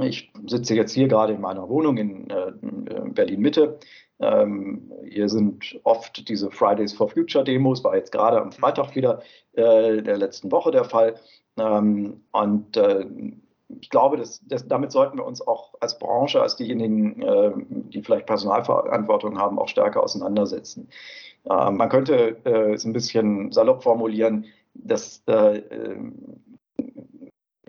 ich 0.00 0.30
sitze 0.46 0.74
jetzt 0.74 0.92
hier 0.92 1.08
gerade 1.08 1.32
in 1.32 1.40
meiner 1.40 1.68
Wohnung 1.68 1.96
in, 1.96 2.30
äh, 2.30 2.52
in 2.62 3.14
Berlin 3.14 3.40
Mitte. 3.40 3.78
Ähm, 4.20 4.92
hier 5.08 5.28
sind 5.28 5.80
oft 5.82 6.28
diese 6.28 6.50
Fridays 6.50 6.92
for 6.92 7.08
Future 7.08 7.42
Demos, 7.42 7.82
war 7.82 7.96
jetzt 7.96 8.12
gerade 8.12 8.40
am 8.40 8.52
Freitag 8.52 8.94
wieder 8.94 9.22
äh, 9.54 10.02
der 10.02 10.18
letzten 10.18 10.52
Woche 10.52 10.70
der 10.70 10.84
Fall. 10.84 11.14
Ähm, 11.56 12.22
und 12.32 12.76
äh, 12.76 13.06
ich 13.80 13.90
glaube, 13.90 14.16
dass, 14.16 14.40
dass, 14.46 14.66
damit 14.68 14.92
sollten 14.92 15.18
wir 15.18 15.26
uns 15.26 15.46
auch 15.46 15.74
als 15.80 15.98
Branche, 15.98 16.42
als 16.42 16.56
diejenigen, 16.56 17.22
äh, 17.22 17.52
die 17.66 18.02
vielleicht 18.02 18.26
Personalverantwortung 18.26 19.38
haben, 19.38 19.58
auch 19.58 19.68
stärker 19.68 20.02
auseinandersetzen. 20.02 20.88
Äh, 21.44 21.70
man 21.70 21.88
könnte 21.88 22.36
äh, 22.44 22.74
es 22.74 22.84
ein 22.84 22.92
bisschen 22.92 23.52
salopp 23.52 23.82
formulieren, 23.82 24.46
dass 24.74 25.22
äh, 25.28 25.58
äh, 25.58 25.98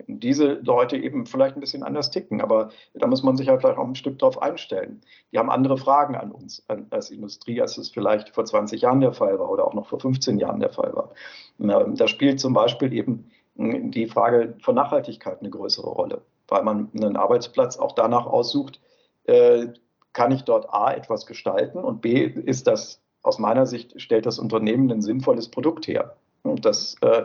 diese 0.08 0.54
Leute 0.62 0.96
eben 0.96 1.26
vielleicht 1.26 1.56
ein 1.56 1.60
bisschen 1.60 1.82
anders 1.82 2.10
ticken, 2.10 2.40
aber 2.40 2.70
da 2.94 3.06
muss 3.06 3.22
man 3.22 3.36
sich 3.36 3.48
halt 3.48 3.60
vielleicht 3.60 3.78
auch 3.78 3.86
ein 3.86 3.94
Stück 3.94 4.18
drauf 4.18 4.40
einstellen. 4.40 5.00
Die 5.32 5.38
haben 5.38 5.50
andere 5.50 5.76
Fragen 5.76 6.14
an 6.14 6.32
uns 6.32 6.64
als 6.90 7.10
Industrie, 7.10 7.60
als 7.60 7.76
es 7.76 7.90
vielleicht 7.90 8.30
vor 8.30 8.44
20 8.44 8.80
Jahren 8.80 9.00
der 9.00 9.12
Fall 9.12 9.38
war 9.38 9.50
oder 9.50 9.66
auch 9.66 9.74
noch 9.74 9.86
vor 9.86 10.00
15 10.00 10.38
Jahren 10.38 10.60
der 10.60 10.70
Fall 10.70 10.94
war. 10.94 11.12
Ähm, 11.60 11.96
da 11.96 12.08
spielt 12.08 12.40
zum 12.40 12.52
Beispiel 12.52 12.92
eben 12.92 13.30
die 13.56 14.06
Frage 14.06 14.54
von 14.60 14.74
Nachhaltigkeit 14.74 15.40
eine 15.40 15.50
größere 15.50 15.88
Rolle, 15.88 16.22
weil 16.48 16.62
man 16.62 16.90
einen 16.94 17.16
Arbeitsplatz 17.16 17.78
auch 17.78 17.92
danach 17.92 18.26
aussucht, 18.26 18.80
äh, 19.24 19.68
kann 20.12 20.32
ich 20.32 20.42
dort 20.42 20.72
A 20.72 20.92
etwas 20.92 21.26
gestalten 21.26 21.78
und 21.78 22.00
B 22.00 22.24
ist 22.24 22.66
das 22.66 23.02
aus 23.22 23.38
meiner 23.38 23.66
Sicht 23.66 24.00
stellt 24.00 24.24
das 24.24 24.38
Unternehmen 24.38 24.90
ein 24.90 25.02
sinnvolles 25.02 25.48
Produkt 25.48 25.88
her. 25.88 26.16
Und 26.42 26.64
das, 26.64 26.94
äh, 27.00 27.24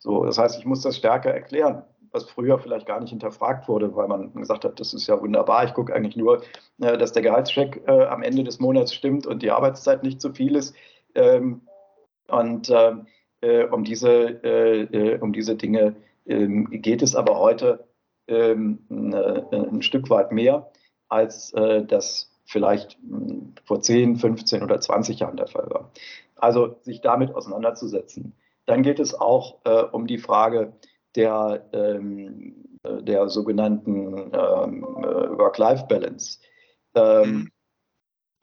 so, 0.00 0.24
das 0.24 0.38
heißt, 0.38 0.58
ich 0.58 0.66
muss 0.66 0.82
das 0.82 0.96
stärker 0.96 1.32
erklären, 1.32 1.84
was 2.10 2.24
früher 2.24 2.58
vielleicht 2.58 2.86
gar 2.86 2.98
nicht 3.00 3.10
hinterfragt 3.10 3.68
wurde, 3.68 3.94
weil 3.94 4.08
man 4.08 4.34
gesagt 4.34 4.64
hat, 4.64 4.80
das 4.80 4.92
ist 4.92 5.06
ja 5.06 5.20
wunderbar, 5.20 5.64
ich 5.64 5.74
gucke 5.74 5.94
eigentlich 5.94 6.16
nur, 6.16 6.42
äh, 6.80 6.98
dass 6.98 7.12
der 7.12 7.22
Gehaltscheck 7.22 7.88
am 7.88 8.22
Ende 8.22 8.42
des 8.42 8.58
Monats 8.58 8.92
stimmt 8.92 9.26
und 9.26 9.42
die 9.42 9.52
Arbeitszeit 9.52 10.02
nicht 10.02 10.20
zu 10.20 10.32
viel 10.32 10.56
ist. 10.56 10.74
Ähm, 11.14 11.62
und 12.28 12.72
um, 13.66 13.84
diese, 13.84 14.42
äh, 14.44 14.82
äh, 14.82 15.18
um 15.20 15.32
diese 15.32 15.56
Dinge 15.56 15.96
ähm, 16.26 16.68
geht 16.70 17.02
es 17.02 17.14
aber 17.14 17.38
heute 17.38 17.86
ähm, 18.28 18.80
ein 18.90 19.82
Stück 19.82 20.10
weit 20.10 20.32
mehr, 20.32 20.70
als 21.08 21.52
das 21.52 22.32
vielleicht 22.44 22.98
hm, 23.08 23.54
vor 23.64 23.80
10, 23.80 24.16
15 24.16 24.62
oder 24.62 24.80
20 24.80 25.20
Jahren 25.20 25.36
der 25.36 25.46
Fall 25.46 25.68
war. 25.70 25.92
Also 26.34 26.76
sich 26.82 27.00
damit 27.00 27.32
auseinanderzusetzen. 27.34 28.34
Dann 28.66 28.82
geht 28.82 28.98
es 28.98 29.14
auch 29.14 29.58
äh, 29.64 29.82
um 29.82 30.08
die 30.08 30.18
Frage 30.18 30.72
der, 31.14 31.64
ähm, 31.72 32.64
der 32.84 33.28
sogenannten 33.28 34.32
ähm, 34.32 34.82
Work-Life-Balance. 34.82 36.40
Ähm, 36.94 37.30
mhm. 37.30 37.50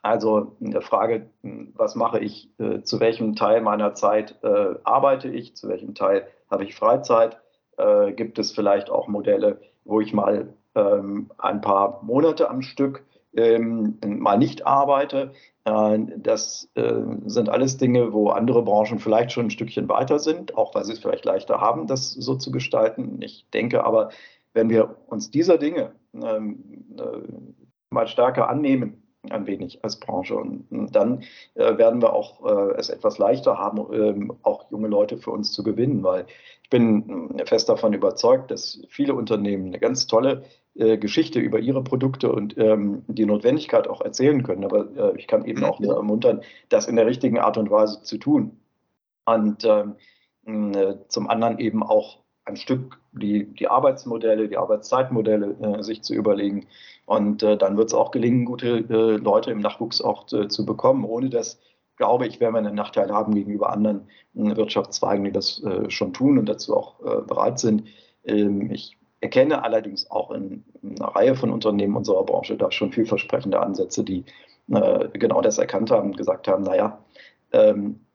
Also 0.04 0.58
in 0.60 0.72
der 0.72 0.82
Frage, 0.82 1.30
was 1.42 1.96
mache 1.96 2.20
ich, 2.20 2.50
äh, 2.60 2.82
zu 2.82 3.00
welchem 3.00 3.36
Teil 3.36 3.62
meiner 3.62 3.96
Zeit 3.96 4.38
äh, 4.44 4.76
arbeite 4.84 5.30
ich, 5.30 5.56
zu 5.56 5.70
welchem 5.70 5.96
Teil 5.96 6.28
habe 6.52 6.66
ich 6.66 6.76
Freizeit, 6.76 7.40
äh, 7.78 8.12
gibt 8.12 8.38
es 8.38 8.52
vielleicht 8.52 8.90
auch 8.90 9.08
Modelle, 9.08 9.62
wo 9.86 10.02
ich 10.02 10.14
mal 10.14 10.54
ähm, 10.76 11.32
ein 11.38 11.62
paar 11.62 12.04
Monate 12.04 12.50
am 12.50 12.62
Stück 12.62 13.06
ähm, 13.34 13.98
mal 14.06 14.38
nicht 14.38 14.68
arbeite. 14.68 15.32
Äh, 15.64 16.00
das 16.18 16.70
äh, 16.76 17.02
sind 17.26 17.48
alles 17.48 17.78
Dinge, 17.78 18.12
wo 18.12 18.30
andere 18.30 18.62
Branchen 18.62 19.00
vielleicht 19.00 19.32
schon 19.32 19.48
ein 19.48 19.52
Stückchen 19.52 19.88
weiter 19.88 20.20
sind, 20.20 20.58
auch 20.58 20.76
weil 20.76 20.84
sie 20.84 20.92
es 20.92 21.00
vielleicht 21.00 21.24
leichter 21.24 21.62
haben, 21.62 21.88
das 21.88 22.12
so 22.12 22.36
zu 22.36 22.52
gestalten. 22.52 23.22
Ich 23.22 23.48
denke 23.54 23.86
aber, 23.86 24.10
wenn 24.54 24.70
wir 24.70 24.98
uns 25.08 25.32
dieser 25.32 25.58
Dinge 25.58 25.94
ähm, 26.14 26.86
äh, 27.00 27.22
mal 27.90 28.08
stärker 28.08 28.50
annehmen, 28.50 29.03
ein 29.30 29.48
wenig 29.48 29.84
als 29.84 30.00
Branche. 30.00 30.36
Und, 30.36 30.68
dann 30.94 31.24
äh, 31.56 31.78
werden 31.78 32.02
wir 32.02 32.14
auch 32.14 32.46
äh, 32.46 32.74
es 32.78 32.90
etwas 32.90 33.18
leichter 33.18 33.58
haben, 33.58 33.80
ähm, 33.94 34.34
auch 34.44 34.70
junge 34.72 34.88
Leute 34.88 35.18
für 35.18 35.32
uns 35.32 35.52
zu 35.52 35.64
gewinnen, 35.64 36.04
weil 36.04 36.26
ich 36.64 36.70
bin 36.70 37.38
äh, 37.38 37.46
fest 37.46 37.70
davon 37.70 37.94
überzeugt, 37.94 38.52
dass 38.52 38.82
viele 38.90 39.14
Unternehmen 39.14 39.68
eine 39.68 39.80
ganz 39.80 40.08
tolle 40.08 40.44
äh, 40.76 40.98
Geschichte 40.98 41.40
über 41.40 41.60
ihre 41.60 41.84
Produkte 41.84 42.32
und 42.32 42.58
ähm, 42.58 43.04
die 43.08 43.26
Notwendigkeit 43.26 43.88
auch 43.88 44.02
erzählen 44.02 44.44
können. 44.44 44.66
Aber 44.66 44.88
äh, 44.96 45.18
ich 45.18 45.28
kann 45.28 45.46
eben 45.46 45.60
mhm. 45.60 45.66
auch 45.66 45.80
nur 45.80 45.96
ermuntern, 45.96 46.42
das 46.70 46.88
in 46.88 46.96
der 46.96 47.06
richtigen 47.06 47.40
Art 47.40 47.58
und 47.58 47.70
Weise 47.70 48.02
zu 48.02 48.18
tun. 48.18 48.60
Und 49.26 49.66
ähm, 49.66 49.96
äh, 50.74 50.96
zum 51.08 51.30
anderen 51.30 51.60
eben 51.60 51.84
auch 51.84 52.23
ein 52.46 52.58
Stück 52.58 53.00
die, 53.14 53.46
die 53.54 53.68
Arbeitsmodelle, 53.68 54.48
die 54.48 54.58
Arbeitszeitmodelle 54.58 55.56
äh, 55.62 55.84
sich 55.84 56.02
zu 56.02 56.14
überlegen. 56.14 56.68
Und 57.06 57.44
äh, 57.44 57.58
dann 57.58 57.78
wird 57.78 57.90
es 57.90 57.94
auch 57.94 58.12
gelingen, 58.12 58.46
gute 58.46 58.78
äh, 58.78 59.18
Leute 59.18 59.52
im 59.52 59.60
Nachwuchs 59.60 60.02
auch 60.02 60.32
äh, 60.34 60.48
zu 60.48 60.66
bekommen. 60.66 61.06
Ohne 61.06 61.30
das, 61.30 61.60
glaube 61.96 62.28
ich, 62.28 62.40
werden 62.40 62.54
wir 62.54 62.60
einen 62.60 62.76
Nachteil 62.76 63.12
haben 63.12 63.34
gegenüber 63.34 63.70
anderen 63.72 64.08
äh, 64.36 64.56
Wirtschaftszweigen, 64.56 65.24
die 65.24 65.32
das 65.32 65.64
äh, 65.64 65.90
schon 65.90 66.14
tun 66.14 66.38
und 66.38 66.48
dazu 66.48 66.76
auch 66.76 67.00
bereit 67.28 67.60
sind. 67.60 67.88
Ähm, 68.26 68.72
ich 68.72 68.98
erkenne 69.22 69.64
allerdings 69.64 70.10
auch 70.12 70.32
in, 70.32 70.66
in, 70.82 71.02
einer 71.02 71.16
Reihe 71.16 71.36
von 71.36 71.52
Unternehmen 71.52 71.96
unserer 71.96 72.26
Branche 72.26 72.58
da 72.58 72.72
schon 72.72 72.92
vielversprechende 72.92 73.60
Ansätze, 73.60 74.04
die 74.04 74.26
genau 74.68 75.42
das 75.42 75.58
erkannt 75.58 75.92
haben 75.92 76.12
und 76.12 76.18
gesagt 76.18 76.48
haben, 76.48 76.64
naja, 76.64 77.04
ähm, 77.52 78.06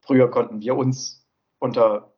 früher 0.00 0.30
konnten 0.30 0.62
wir 0.62 0.74
uns 0.74 1.26
unter 1.58 2.10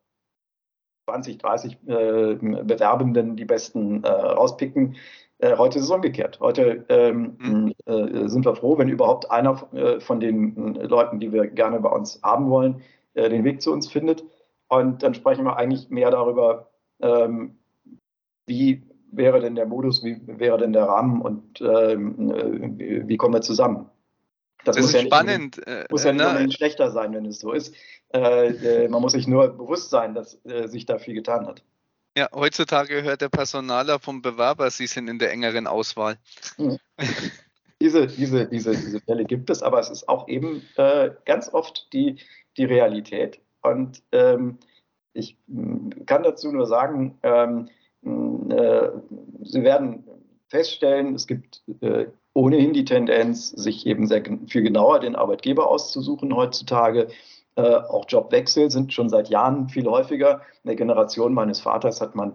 20, 1.05 1.37
30 1.37 1.77
äh, 1.87 2.35
Bewerbenden 2.35 3.35
die 3.35 3.45
besten 3.45 4.03
äh, 4.03 4.09
rauspicken. 4.09 4.95
Äh, 5.39 5.57
heute 5.57 5.79
ist 5.79 5.85
es 5.85 5.91
umgekehrt. 5.91 6.39
Heute 6.39 6.85
ähm, 6.89 7.37
mhm. 7.39 7.73
Äh, 7.85 8.29
sind 8.29 8.45
wir 8.45 8.55
froh, 8.55 8.77
wenn 8.77 8.89
überhaupt 8.89 9.29
einer 9.29 9.61
äh, 9.73 9.99
von 9.99 10.19
den 10.19 10.75
äh, 10.75 10.85
Leuten, 10.85 11.19
die 11.19 11.33
wir 11.33 11.47
gerne 11.47 11.79
bei 11.79 11.89
uns 11.89 12.21
haben 12.23 12.49
wollen, 12.49 12.81
den 13.15 13.43
Weg 13.43 13.61
zu 13.61 13.71
uns 13.71 13.91
findet. 13.91 14.23
Und 14.69 15.03
dann 15.03 15.13
sprechen 15.13 15.45
wir 15.45 15.55
eigentlich 15.57 15.91
mehr 15.91 16.09
darüber, 16.09 16.71
ähm, 16.99 17.59
wie 18.47 18.81
wäre 19.11 19.39
denn 19.39 19.53
der 19.53 19.67
Modus, 19.67 20.03
wie 20.03 20.19
wäre 20.25 20.57
denn 20.57 20.73
der 20.73 20.85
Rahmen 20.85 21.21
und 21.21 21.61
ähm, 21.61 22.79
wie, 22.79 23.07
wie 23.07 23.17
kommen 23.17 23.35
wir 23.35 23.41
zusammen. 23.41 23.91
Das, 24.63 24.75
das 24.75 24.85
muss 24.85 24.93
ist 24.93 25.01
ja 25.01 25.07
spannend. 25.07 25.57
Nicht, 25.57 25.91
muss 25.91 26.03
ja 26.03 26.13
nicht 26.13 26.25
unbedingt 26.25 26.53
schlechter 26.53 26.91
sein, 26.91 27.13
wenn 27.13 27.25
es 27.25 27.39
so 27.39 27.51
ist. 27.51 27.75
Äh, 28.13 28.47
äh, 28.47 28.87
man 28.87 29.01
muss 29.01 29.13
sich 29.13 29.27
nur 29.27 29.49
bewusst 29.49 29.89
sein, 29.89 30.13
dass 30.13 30.39
äh, 30.45 30.67
sich 30.67 30.85
da 30.85 30.97
viel 30.97 31.13
getan 31.13 31.45
hat. 31.47 31.63
Ja, 32.15 32.29
heutzutage 32.31 33.01
hört 33.01 33.21
der 33.21 33.29
Personaler 33.29 33.99
vom 33.99 34.21
Bewerber, 34.21 34.69
Sie 34.69 34.85
sind 34.85 35.07
in 35.07 35.17
der 35.17 35.31
engeren 35.31 35.67
Auswahl. 35.67 36.17
Hm. 36.57 36.77
Diese, 37.81 38.07
diese, 38.07 38.47
diese, 38.47 38.71
diese 38.71 39.01
Fälle 39.01 39.25
gibt 39.25 39.49
es, 39.49 39.61
aber 39.61 39.77
es 39.77 39.89
ist 39.89 40.07
auch 40.07 40.29
eben 40.29 40.63
äh, 40.77 41.09
ganz 41.25 41.53
oft 41.53 41.91
die, 41.91 42.15
die 42.55 42.63
Realität. 42.63 43.41
Und 43.61 44.01
ähm, 44.13 44.57
ich 45.11 45.35
hm, 45.49 46.05
kann 46.05 46.23
dazu 46.23 46.49
nur 46.53 46.65
sagen, 46.65 47.19
ähm, 47.23 47.69
hm, 48.03 48.51
äh, 48.51 48.89
Sie 49.41 49.63
werden 49.63 50.05
feststellen, 50.47 51.13
es 51.13 51.27
gibt 51.27 51.61
äh, 51.81 52.05
ohnehin 52.33 52.73
die 52.73 52.85
Tendenz, 52.85 53.49
sich 53.49 53.85
eben 53.85 54.07
sehr 54.07 54.23
viel 54.47 54.63
genauer 54.63 54.99
den 54.99 55.15
Arbeitgeber 55.15 55.69
auszusuchen 55.69 56.35
heutzutage. 56.35 57.07
Äh, 57.55 57.61
auch 57.61 58.05
Jobwechsel 58.07 58.71
sind 58.71 58.93
schon 58.93 59.09
seit 59.09 59.29
Jahren 59.29 59.69
viel 59.69 59.87
häufiger. 59.87 60.41
In 60.63 60.69
der 60.69 60.75
Generation 60.75 61.33
meines 61.33 61.59
Vaters 61.59 62.01
hat 62.01 62.15
man 62.15 62.33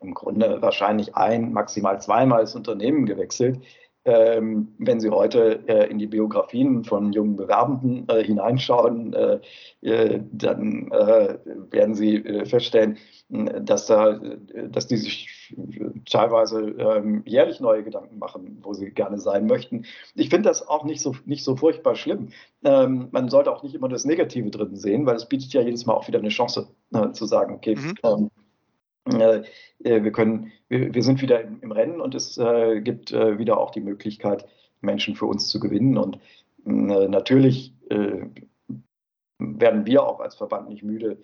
im 0.00 0.14
Grunde 0.14 0.60
wahrscheinlich 0.60 1.16
ein, 1.16 1.52
maximal 1.52 2.00
zweimal 2.00 2.42
das 2.42 2.54
Unternehmen 2.54 3.06
gewechselt. 3.06 3.62
Ähm, 4.06 4.68
wenn 4.78 5.00
Sie 5.00 5.10
heute 5.10 5.66
äh, 5.66 5.90
in 5.90 5.98
die 5.98 6.06
Biografien 6.06 6.84
von 6.84 7.12
jungen 7.12 7.34
Bewerbenden 7.34 8.08
äh, 8.08 8.22
hineinschauen, 8.22 9.12
äh, 9.12 9.40
äh 9.82 10.20
dann 10.30 10.92
äh, 10.92 11.38
werden 11.70 11.96
Sie 11.96 12.16
äh, 12.16 12.46
feststellen, 12.46 12.98
dass, 13.28 13.86
da, 13.86 14.20
dass 14.68 14.86
die 14.86 14.96
sich 14.96 15.52
teilweise 16.08 16.60
ähm, 16.60 17.22
jährlich 17.26 17.58
neue 17.58 17.82
Gedanken 17.82 18.20
machen, 18.20 18.60
wo 18.62 18.72
sie 18.72 18.90
gerne 18.90 19.18
sein 19.18 19.46
möchten. 19.46 19.84
Ich 20.14 20.28
finde 20.28 20.48
das 20.48 20.68
auch 20.68 20.84
nicht 20.84 21.00
so, 21.00 21.16
nicht 21.24 21.42
so 21.42 21.56
furchtbar 21.56 21.96
schlimm. 21.96 22.28
Ähm, 22.62 23.08
man 23.10 23.28
sollte 23.28 23.50
auch 23.50 23.64
nicht 23.64 23.74
immer 23.74 23.88
das 23.88 24.04
Negative 24.04 24.48
drin 24.50 24.76
sehen, 24.76 25.06
weil 25.06 25.16
es 25.16 25.28
bietet 25.28 25.52
ja 25.52 25.60
jedes 25.60 25.86
Mal 25.86 25.94
auch 25.94 26.06
wieder 26.06 26.20
eine 26.20 26.28
Chance 26.28 26.68
zu 27.12 27.26
sagen, 27.26 27.56
okay, 27.56 27.74
mhm. 27.74 27.94
ähm, 28.04 28.30
äh, 28.30 28.30
äh, 28.30 28.45
wir 29.06 30.12
können, 30.12 30.52
wir, 30.68 30.94
wir, 30.94 31.02
sind 31.02 31.22
wieder 31.22 31.40
im, 31.40 31.60
im 31.60 31.72
Rennen 31.72 32.00
und 32.00 32.14
es 32.14 32.38
äh, 32.38 32.80
gibt 32.80 33.12
äh, 33.12 33.38
wieder 33.38 33.58
auch 33.58 33.70
die 33.70 33.80
Möglichkeit, 33.80 34.46
Menschen 34.80 35.14
für 35.14 35.26
uns 35.26 35.48
zu 35.48 35.60
gewinnen. 35.60 35.96
Und 35.96 36.18
äh, 36.66 37.08
natürlich 37.08 37.72
äh, 37.88 38.26
werden 39.38 39.86
wir 39.86 40.04
auch 40.04 40.20
als 40.20 40.34
Verband 40.34 40.68
nicht 40.68 40.82
müde, 40.82 41.18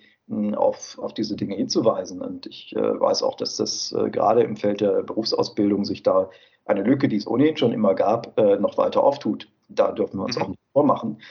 auf, 0.54 0.98
auf 0.98 1.12
diese 1.14 1.34
Dinge 1.34 1.56
hinzuweisen. 1.56 2.20
Und 2.20 2.46
ich 2.46 2.74
weiß 2.76 3.22
auch, 3.22 3.36
dass 3.36 3.56
das 3.56 3.94
gerade 4.12 4.42
im 4.42 4.56
Feld 4.56 4.80
der 4.80 5.02
Berufsausbildung 5.02 5.84
sich 5.84 6.02
da 6.02 6.30
eine 6.64 6.82
Lücke, 6.82 7.08
die 7.08 7.16
es 7.16 7.26
ohnehin 7.26 7.56
schon 7.56 7.72
immer 7.72 7.94
gab, 7.94 8.38
noch 8.60 8.78
weiter 8.78 9.02
auftut. 9.02 9.48
Da 9.68 9.92
dürfen 9.92 10.18
wir 10.18 10.24
uns 10.24 10.36
mhm. 10.36 10.42
auch 10.42 10.48
nicht 10.48 10.60
vormachen. 10.72 11.22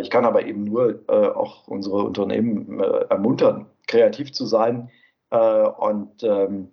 ich 0.00 0.10
kann 0.10 0.24
aber 0.24 0.46
eben 0.46 0.64
nur 0.64 1.02
auch 1.08 1.68
unsere 1.68 2.04
Unternehmen 2.04 2.80
ermuntern, 2.80 3.66
kreativ 3.86 4.32
zu 4.32 4.46
sein, 4.46 4.90
äh, 5.32 5.66
und 5.68 6.22
ähm, 6.22 6.68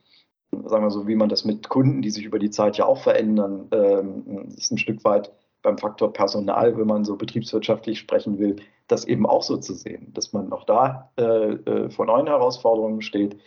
sagen 0.52 0.84
wir 0.84 0.92
so, 0.92 1.08
wie 1.08 1.16
man 1.16 1.30
das 1.30 1.46
mit 1.46 1.70
Kunden, 1.70 2.02
die 2.02 2.10
sich 2.10 2.26
über 2.26 2.40
die 2.40 2.50
Zeit 2.50 2.78
ja 2.78 2.86
auch 2.86 3.02
verändern, 3.02 3.68
ähm, 3.72 4.50
ist 4.56 4.72
ein 4.72 4.78
Stück 4.78 5.04
weit 5.06 5.32
beim 5.62 5.78
Faktor 5.78 6.12
Personal, 6.14 6.78
wenn 6.78 6.88
man 6.88 7.06
so 7.06 7.16
betriebswirtschaftlich 7.16 8.00
sprechen 8.00 8.38
will, 8.38 8.58
das 8.88 9.06
eben 9.06 9.26
auch 9.26 9.44
so 9.44 9.58
zu 9.58 9.74
sehen, 9.74 10.14
dass 10.14 10.34
man 10.34 10.52
auch 10.52 10.66
da 10.66 11.12
äh, 11.18 11.24
äh 11.24 11.90
vor 11.90 12.06
neuen 12.06 12.28
Herausforderungen 12.28 13.02
steht. 13.02 13.38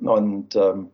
Und 0.00 0.56
ähm, 0.56 0.90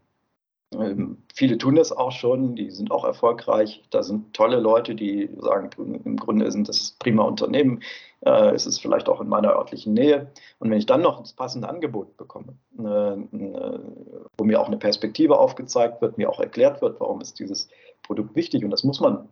viele 1.35 1.59
tun 1.59 1.77
das 1.77 1.93
auch 1.93 2.13
schon, 2.13 2.57
die 2.57 2.71
sind 2.71 2.91
auch 2.91 3.05
erfolgreich. 3.05 3.83
Da 3.91 4.03
sind 4.03 4.35
tolle 4.35 4.59
Leute, 4.59 4.95
die 4.95 5.31
sagen, 5.39 5.71
im 6.05 6.17
Grunde 6.17 6.51
sind 6.51 6.69
das 6.69 6.97
prima 6.99 7.23
Unternehmen. 7.23 7.83
Äh, 8.21 8.55
es 8.55 8.67
ist 8.67 8.81
vielleicht 8.81 9.09
auch 9.09 9.21
in 9.21 9.29
meiner 9.29 9.55
örtlichen 9.55 9.95
Nähe. 9.95 10.31
Und 10.59 10.71
wenn 10.71 10.79
ich 10.79 10.87
dann 10.87 11.03
noch 11.03 11.21
das 11.21 11.33
passende 11.33 11.69
Angebot 11.69 12.17
bekomme, 12.17 12.55
äh, 12.79 12.83
wo 14.37 14.45
mir 14.45 14.61
auch 14.61 14.67
eine 14.67 14.79
Perspektive 14.79 15.39
aufgezeigt 15.39 16.01
wird, 16.03 16.19
mir 16.19 16.31
auch 16.31 16.41
erklärt 16.41 16.83
wird, 16.83 17.01
warum 17.01 17.21
ist 17.21 17.39
dieses 17.39 17.69
Produkt 18.03 18.35
wichtig. 18.35 18.65
Und 18.65 18.71
das 18.71 18.85
muss 18.85 19.01
man, 19.01 19.29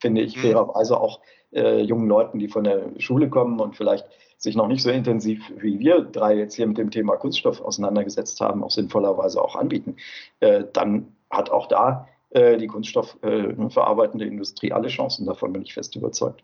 finde 0.00 0.22
ich, 0.22 0.36
mhm. 0.36 0.40
fairerweise 0.40 1.00
auch 1.00 1.20
äh, 1.52 1.80
jungen 1.80 2.08
Leuten, 2.08 2.38
die 2.38 2.48
von 2.48 2.64
der 2.64 2.90
Schule 2.98 3.28
kommen 3.28 3.60
und 3.60 3.76
vielleicht 3.76 4.06
sich 4.38 4.54
noch 4.54 4.68
nicht 4.68 4.82
so 4.82 4.90
intensiv 4.90 5.42
wie 5.56 5.78
wir 5.80 6.00
drei 6.00 6.36
jetzt 6.36 6.54
hier 6.54 6.66
mit 6.66 6.78
dem 6.78 6.90
Thema 6.90 7.16
Kunststoff 7.16 7.60
auseinandergesetzt 7.60 8.40
haben, 8.40 8.62
auch 8.62 8.70
sinnvollerweise 8.70 9.42
auch 9.42 9.56
anbieten, 9.56 9.96
äh, 10.40 10.64
dann 10.72 11.16
hat 11.28 11.50
auch 11.50 11.66
da 11.66 12.08
äh, 12.30 12.56
die 12.56 12.68
kunststoffverarbeitende 12.68 14.24
äh, 14.24 14.28
Industrie 14.28 14.72
alle 14.72 14.88
Chancen. 14.88 15.26
Davon 15.26 15.52
bin 15.52 15.62
ich 15.62 15.74
fest 15.74 15.96
überzeugt. 15.96 16.42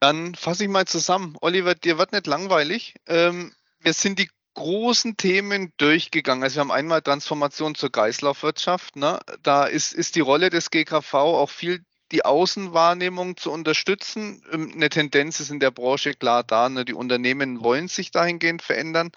Dann 0.00 0.34
fasse 0.34 0.64
ich 0.64 0.70
mal 0.70 0.86
zusammen. 0.86 1.36
Oliver, 1.40 1.74
dir 1.74 1.98
wird 1.98 2.12
nicht 2.12 2.26
langweilig. 2.26 2.94
Ähm, 3.06 3.52
wir 3.80 3.92
sind 3.92 4.18
die 4.18 4.28
großen 4.54 5.16
Themen 5.16 5.72
durchgegangen. 5.76 6.44
Also 6.44 6.56
wir 6.56 6.60
haben 6.60 6.70
einmal 6.70 7.02
Transformation 7.02 7.74
zur 7.74 7.90
Kreislaufwirtschaft. 7.90 8.96
Ne? 8.96 9.18
Da 9.42 9.64
ist, 9.64 9.92
ist 9.92 10.16
die 10.16 10.20
Rolle 10.20 10.50
des 10.50 10.70
GKV 10.70 11.14
auch 11.14 11.50
viel 11.50 11.84
die 12.14 12.24
Außenwahrnehmung 12.24 13.36
zu 13.36 13.50
unterstützen. 13.50 14.42
Ähm, 14.52 14.72
eine 14.74 14.88
Tendenz 14.88 15.40
ist 15.40 15.50
in 15.50 15.58
der 15.58 15.72
Branche 15.72 16.14
klar 16.14 16.44
da. 16.44 16.68
Ne? 16.68 16.84
Die 16.84 16.94
Unternehmen 16.94 17.62
wollen 17.62 17.88
sich 17.88 18.12
dahingehend 18.12 18.62
verändern. 18.62 19.10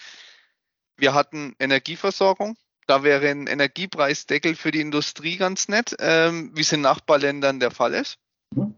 Wir 0.98 1.14
hatten 1.14 1.56
Energieversorgung. 1.60 2.58
Da 2.88 3.04
wäre 3.04 3.30
ein 3.30 3.48
Energiepreisdeckel 3.48 4.56
für 4.56 4.72
die 4.72 4.82
Industrie 4.82 5.38
ganz 5.38 5.68
nett, 5.68 5.96
ähm, 6.00 6.52
wie 6.56 6.62
es 6.62 6.72
in 6.72 6.82
Nachbarländern 6.82 7.60
der 7.60 7.70
Fall 7.70 7.94
ist. 7.94 8.18
Mhm. 8.56 8.74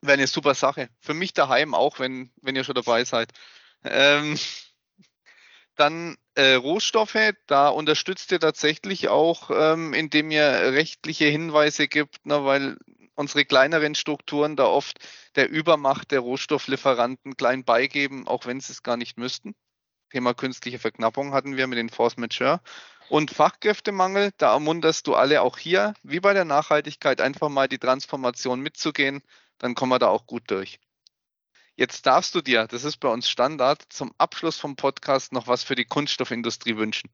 Wäre 0.00 0.14
eine 0.14 0.26
super 0.26 0.54
Sache. 0.54 0.88
Für 1.00 1.14
mich 1.14 1.32
daheim 1.32 1.72
auch, 1.74 2.00
wenn, 2.00 2.30
wenn 2.42 2.56
ihr 2.56 2.64
schon 2.64 2.74
dabei 2.74 3.04
seid. 3.04 3.30
Ähm, 3.84 4.36
dann 5.76 6.16
äh, 6.34 6.54
Rohstoffe, 6.54 7.32
da 7.46 7.68
unterstützt 7.68 8.32
ihr 8.32 8.40
tatsächlich 8.40 9.08
auch, 9.08 9.50
ähm, 9.52 9.94
indem 9.94 10.30
ihr 10.30 10.44
rechtliche 10.72 11.26
Hinweise 11.26 11.86
gibt, 11.86 12.26
ne, 12.26 12.44
weil 12.44 12.78
unsere 13.16 13.44
kleineren 13.44 13.94
Strukturen 13.94 14.56
da 14.56 14.66
oft 14.66 14.98
der 15.34 15.50
Übermacht 15.50 16.12
der 16.12 16.20
Rohstofflieferanten 16.20 17.36
klein 17.36 17.64
beigeben, 17.64 18.28
auch 18.28 18.46
wenn 18.46 18.60
sie 18.60 18.72
es 18.72 18.82
gar 18.82 18.96
nicht 18.96 19.18
müssten. 19.18 19.54
Thema 20.10 20.34
künstliche 20.34 20.78
Verknappung 20.78 21.32
hatten 21.32 21.56
wir 21.56 21.66
mit 21.66 21.78
den 21.78 21.90
Force 21.90 22.16
Majeure. 22.16 22.60
Und 23.08 23.30
Fachkräftemangel, 23.30 24.32
da 24.36 24.52
ermunterst 24.52 25.06
du 25.06 25.14
alle 25.14 25.42
auch 25.42 25.58
hier, 25.58 25.94
wie 26.02 26.20
bei 26.20 26.32
der 26.32 26.44
Nachhaltigkeit, 26.44 27.20
einfach 27.20 27.48
mal 27.48 27.68
die 27.68 27.78
Transformation 27.78 28.60
mitzugehen, 28.60 29.22
dann 29.58 29.74
kommen 29.74 29.92
wir 29.92 29.98
da 29.98 30.08
auch 30.08 30.26
gut 30.26 30.44
durch. 30.50 30.78
Jetzt 31.76 32.06
darfst 32.06 32.34
du 32.34 32.40
dir, 32.40 32.66
das 32.66 32.84
ist 32.84 32.98
bei 32.98 33.08
uns 33.08 33.28
Standard, 33.28 33.82
zum 33.90 34.14
Abschluss 34.18 34.56
vom 34.56 34.76
Podcast 34.76 35.32
noch 35.32 35.46
was 35.46 35.62
für 35.62 35.74
die 35.74 35.84
Kunststoffindustrie 35.84 36.76
wünschen. 36.76 37.10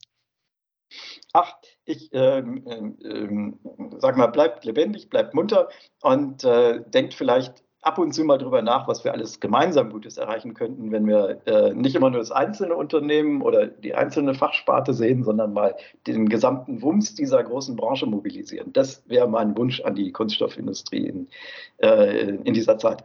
Ach, 1.32 1.56
ich 1.84 2.10
ähm, 2.12 2.62
ähm, 2.66 3.58
sag 3.98 4.16
mal, 4.16 4.26
bleibt 4.26 4.64
lebendig, 4.64 5.10
bleibt 5.10 5.34
munter 5.34 5.68
und 6.00 6.44
äh, 6.44 6.80
denkt 6.86 7.14
vielleicht 7.14 7.62
ab 7.82 7.98
und 7.98 8.12
zu 8.12 8.24
mal 8.24 8.38
drüber 8.38 8.62
nach, 8.62 8.86
was 8.86 9.04
wir 9.04 9.12
alles 9.12 9.40
gemeinsam 9.40 9.90
Gutes 9.90 10.16
erreichen 10.16 10.54
könnten, 10.54 10.92
wenn 10.92 11.06
wir 11.06 11.40
äh, 11.46 11.74
nicht 11.74 11.96
immer 11.96 12.10
nur 12.10 12.20
das 12.20 12.30
einzelne 12.30 12.76
Unternehmen 12.76 13.42
oder 13.42 13.66
die 13.66 13.94
einzelne 13.94 14.34
Fachsparte 14.34 14.94
sehen, 14.94 15.24
sondern 15.24 15.52
mal 15.52 15.74
den 16.06 16.28
gesamten 16.28 16.80
Wumms 16.80 17.14
dieser 17.14 17.42
großen 17.42 17.74
Branche 17.76 18.06
mobilisieren. 18.06 18.72
Das 18.72 19.02
wäre 19.08 19.28
mein 19.28 19.56
Wunsch 19.58 19.80
an 19.80 19.96
die 19.96 20.12
Kunststoffindustrie 20.12 21.08
in, 21.08 21.28
äh, 21.78 22.36
in 22.44 22.54
dieser 22.54 22.78
Zeit. 22.78 23.04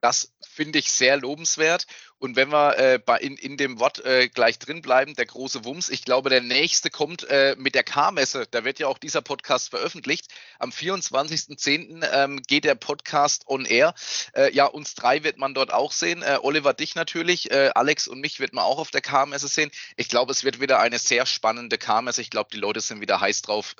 Das 0.00 0.32
finde 0.40 0.78
ich 0.78 0.92
sehr 0.92 1.16
lobenswert. 1.16 1.86
Und 2.20 2.34
wenn 2.34 2.50
wir 2.50 2.76
äh, 2.78 2.98
bei, 2.98 3.18
in, 3.18 3.36
in 3.36 3.56
dem 3.56 3.78
Wort 3.78 4.04
äh, 4.04 4.28
gleich 4.28 4.58
drin 4.58 4.82
bleiben, 4.82 5.14
der 5.14 5.26
große 5.26 5.64
Wumms, 5.64 5.88
ich 5.88 6.04
glaube, 6.04 6.30
der 6.30 6.40
nächste 6.40 6.90
kommt 6.90 7.24
äh, 7.24 7.54
mit 7.58 7.76
der 7.76 7.84
K-Messe. 7.84 8.46
Da 8.50 8.64
wird 8.64 8.80
ja 8.80 8.88
auch 8.88 8.98
dieser 8.98 9.22
Podcast 9.22 9.70
veröffentlicht. 9.70 10.26
Am 10.58 10.70
24.10. 10.70 12.08
Ähm, 12.12 12.42
geht 12.42 12.64
der 12.64 12.74
Podcast 12.74 13.46
on 13.46 13.64
air. 13.64 13.94
Äh, 14.34 14.52
ja, 14.52 14.66
uns 14.66 14.94
drei 14.94 15.22
wird 15.22 15.38
man 15.38 15.54
dort 15.54 15.72
auch 15.72 15.92
sehen. 15.92 16.22
Äh, 16.22 16.38
Oliver, 16.42 16.74
dich 16.74 16.96
natürlich. 16.96 17.52
Äh, 17.52 17.70
Alex 17.74 18.08
und 18.08 18.20
mich 18.20 18.40
wird 18.40 18.52
man 18.52 18.64
auch 18.64 18.78
auf 18.78 18.90
der 18.90 19.00
K-Messe 19.00 19.46
sehen. 19.46 19.70
Ich 19.96 20.08
glaube, 20.08 20.32
es 20.32 20.42
wird 20.42 20.60
wieder 20.60 20.80
eine 20.80 20.98
sehr 20.98 21.24
spannende 21.24 21.78
K-Messe. 21.78 22.20
Ich 22.20 22.30
glaube, 22.30 22.50
die 22.52 22.58
Leute 22.58 22.80
sind 22.80 23.00
wieder 23.00 23.20
heiß 23.20 23.42
drauf, 23.42 23.76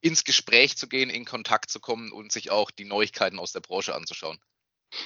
ins 0.00 0.24
Gespräch 0.24 0.76
zu 0.76 0.88
gehen, 0.88 1.10
in 1.10 1.24
Kontakt 1.24 1.70
zu 1.70 1.80
kommen 1.80 2.10
und 2.10 2.32
sich 2.32 2.50
auch 2.50 2.70
die 2.70 2.84
Neuigkeiten 2.84 3.38
aus 3.38 3.52
der 3.52 3.60
Branche 3.60 3.94
anzuschauen. 3.94 4.38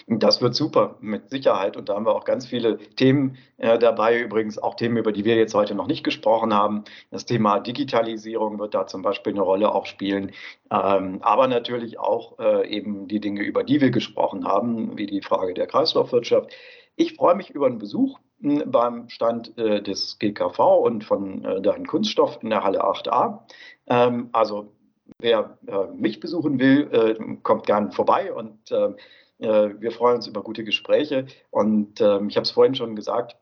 Das 0.06 0.40
wird 0.40 0.54
super, 0.54 0.96
mit 1.00 1.30
Sicherheit. 1.30 1.76
Und 1.76 1.88
da 1.88 1.94
haben 1.94 2.06
wir 2.06 2.14
auch 2.14 2.24
ganz 2.24 2.46
viele 2.46 2.78
Themen 2.78 3.36
äh, 3.58 3.78
dabei. 3.78 4.20
Übrigens 4.20 4.58
auch 4.58 4.74
Themen, 4.74 4.96
über 4.96 5.12
die 5.12 5.24
wir 5.24 5.36
jetzt 5.36 5.54
heute 5.54 5.74
noch 5.74 5.86
nicht 5.86 6.04
gesprochen 6.04 6.54
haben. 6.54 6.84
Das 7.10 7.26
Thema 7.26 7.60
Digitalisierung 7.60 8.58
wird 8.58 8.74
da 8.74 8.86
zum 8.86 9.02
Beispiel 9.02 9.32
eine 9.32 9.42
Rolle 9.42 9.74
auch 9.74 9.86
spielen. 9.86 10.32
Ähm, 10.70 11.18
aber 11.22 11.48
natürlich 11.48 11.98
auch 11.98 12.38
äh, 12.38 12.68
eben 12.68 13.08
die 13.08 13.20
Dinge, 13.20 13.42
über 13.42 13.64
die 13.64 13.80
wir 13.80 13.90
gesprochen 13.90 14.46
haben, 14.46 14.96
wie 14.96 15.06
die 15.06 15.22
Frage 15.22 15.54
der 15.54 15.66
Kreislaufwirtschaft. 15.66 16.52
Ich 16.96 17.14
freue 17.14 17.34
mich 17.34 17.50
über 17.50 17.66
einen 17.66 17.78
Besuch 17.78 18.18
hm, 18.40 18.70
beim 18.70 19.08
Stand 19.08 19.56
äh, 19.58 19.82
des 19.82 20.18
GKV 20.18 20.58
und 20.58 21.04
von 21.04 21.44
äh, 21.44 21.60
Dein 21.60 21.86
Kunststoff 21.86 22.38
in 22.42 22.50
der 22.50 22.64
Halle 22.64 22.84
8a. 22.84 23.40
Ähm, 23.86 24.28
also 24.32 24.72
wer 25.18 25.58
äh, 25.66 25.86
mich 25.94 26.20
besuchen 26.20 26.58
will, 26.58 26.88
äh, 26.92 27.36
kommt 27.42 27.66
gerne 27.66 27.92
vorbei 27.92 28.32
und 28.32 28.58
ähm, 28.70 28.96
äh, 28.96 28.98
wir 29.38 29.90
freuen 29.90 30.16
uns 30.16 30.26
über 30.26 30.42
gute 30.42 30.64
Gespräche 30.64 31.26
und 31.50 32.00
ähm, 32.00 32.28
ich 32.28 32.36
habe 32.36 32.44
es 32.44 32.52
vorhin 32.52 32.74
schon 32.74 32.94
gesagt, 32.94 33.36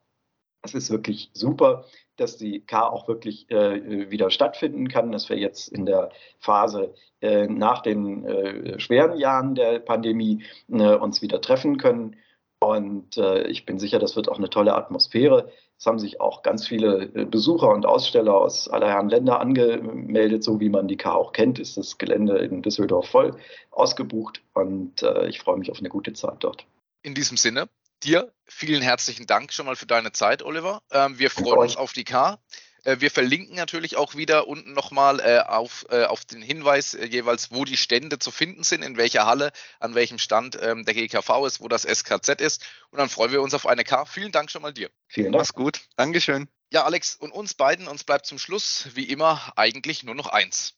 es 0.63 0.75
ist 0.75 0.91
wirklich 0.91 1.31
super, 1.35 1.85
dass 2.17 2.37
die 2.37 2.61
K 2.61 2.89
auch 2.89 3.09
wirklich 3.09 3.51
äh, 3.51 4.11
wieder 4.11 4.31
stattfinden 4.31 4.89
kann, 4.89 5.13
dass 5.13 5.29
wir 5.29 5.37
jetzt 5.37 5.69
in 5.69 5.87
der 5.87 6.11
Phase 6.39 6.95
äh, 7.21 7.47
nach 7.47 7.83
den 7.83 8.25
äh, 8.25 8.79
schweren 8.79 9.19
Jahren 9.19 9.55
der 9.55 9.81
Pandemie 9.81 10.45
äh, 10.69 10.95
uns 10.95 11.21
wieder 11.21 11.41
treffen 11.41 11.79
können. 11.79 12.17
Und 12.61 13.17
äh, 13.17 13.49
ich 13.49 13.67
bin 13.67 13.79
sicher, 13.79 13.99
das 13.99 14.15
wird 14.15 14.29
auch 14.29 14.39
eine 14.39 14.51
tolle 14.51 14.75
Atmosphäre. 14.75 15.51
Es 15.83 15.87
haben 15.87 15.99
sich 15.99 16.21
auch 16.21 16.45
ganz 16.45 16.69
viele 16.69 17.11
äh, 17.13 17.25
Besucher 17.25 17.71
und 17.71 17.87
Aussteller 17.87 18.35
aus 18.35 18.69
aller 18.69 18.89
Herren 18.89 19.09
Länder 19.09 19.41
angemeldet. 19.41 20.45
So 20.45 20.61
wie 20.61 20.69
man 20.69 20.87
die 20.87 20.97
K 20.97 21.13
auch 21.13 21.33
kennt, 21.33 21.59
ist 21.59 21.77
das 21.77 21.99
Gelände 21.99 22.39
in 22.39 22.63
Düsseldorf 22.63 23.09
voll 23.09 23.37
ausgebucht. 23.73 24.43
Und 24.55 25.03
äh, 25.03 25.27
ich 25.27 25.41
freue 25.41 25.57
mich 25.57 25.73
auf 25.73 25.81
eine 25.81 25.89
gute 25.89 26.13
Zeit 26.13 26.37
dort. 26.39 26.67
In 27.03 27.15
diesem 27.15 27.37
Sinne, 27.37 27.69
dir 28.05 28.33
vielen 28.45 28.81
herzlichen 28.81 29.27
Dank 29.27 29.53
schon 29.53 29.67
mal 29.67 29.75
für 29.75 29.87
deine 29.87 30.13
Zeit, 30.13 30.45
Oliver. 30.45 30.83
Ähm, 30.93 31.19
wir 31.19 31.31
freuen 31.31 31.59
uns 31.59 31.77
auf 31.77 31.93
die 31.93 32.05
K. 32.05 32.39
Äh, 32.85 33.01
wir 33.01 33.11
verlinken 33.11 33.57
natürlich 33.57 33.97
auch 33.97 34.15
wieder 34.15 34.49
unten 34.49 34.73
nochmal 34.73 35.21
äh, 35.21 35.41
auf, 35.41 35.87
äh, 35.91 36.05
auf 36.05 36.25
den 36.25 36.43
Hinweis 36.43 36.95
äh, 36.95 37.07
jeweils, 37.07 37.51
wo 37.53 37.65
die 37.65 37.77
Stände 37.77 38.19
zu 38.19 38.31
finden 38.31 38.65
sind, 38.65 38.83
in 38.83 38.97
welcher 38.97 39.27
Halle, 39.27 39.53
an 39.81 39.95
welchem 39.95 40.19
Stand 40.19 40.59
ähm, 40.61 40.85
der 40.85 40.95
GKV 40.95 41.47
ist, 41.47 41.61
wo 41.61 41.69
das 41.69 41.83
SKZ 41.83 42.41
ist. 42.41 42.63
Und 42.91 42.99
dann 42.99 43.09
freuen 43.09 43.33
wir 43.33 43.43
uns 43.43 43.55
auf 43.55 43.67
eine 43.67 43.85
K. 43.85 44.05
Vielen 44.05 44.33
Dank 44.33 44.51
schon 44.51 44.63
mal 44.63 44.73
dir. 44.73 44.91
Vielen 45.07 45.33
Dank. 45.33 45.41
Mach's 45.41 45.55
gut. 45.55 45.81
Dankeschön. 45.97 46.49
Ja, 46.73 46.85
Alex, 46.85 47.17
und 47.17 47.33
uns 47.33 47.55
beiden, 47.55 47.87
uns 47.87 48.03
bleibt 48.03 48.27
zum 48.27 48.39
Schluss, 48.39 48.89
wie 48.95 49.05
immer, 49.05 49.53
eigentlich 49.57 50.05
nur 50.05 50.15
noch 50.15 50.29
eins. 50.29 50.75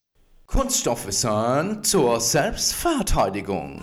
Kunststoffwissen 0.46 1.84
zur 1.84 2.20
Selbstverteidigung. 2.20 3.82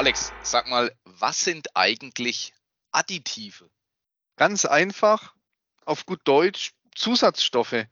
Alex, 0.00 0.32
sag 0.42 0.66
mal, 0.66 0.96
was 1.04 1.44
sind 1.44 1.76
eigentlich 1.76 2.54
Additive? 2.90 3.68
Ganz 4.36 4.64
einfach, 4.64 5.34
auf 5.84 6.06
gut 6.06 6.22
Deutsch, 6.24 6.72
Zusatzstoffe. 6.94 7.84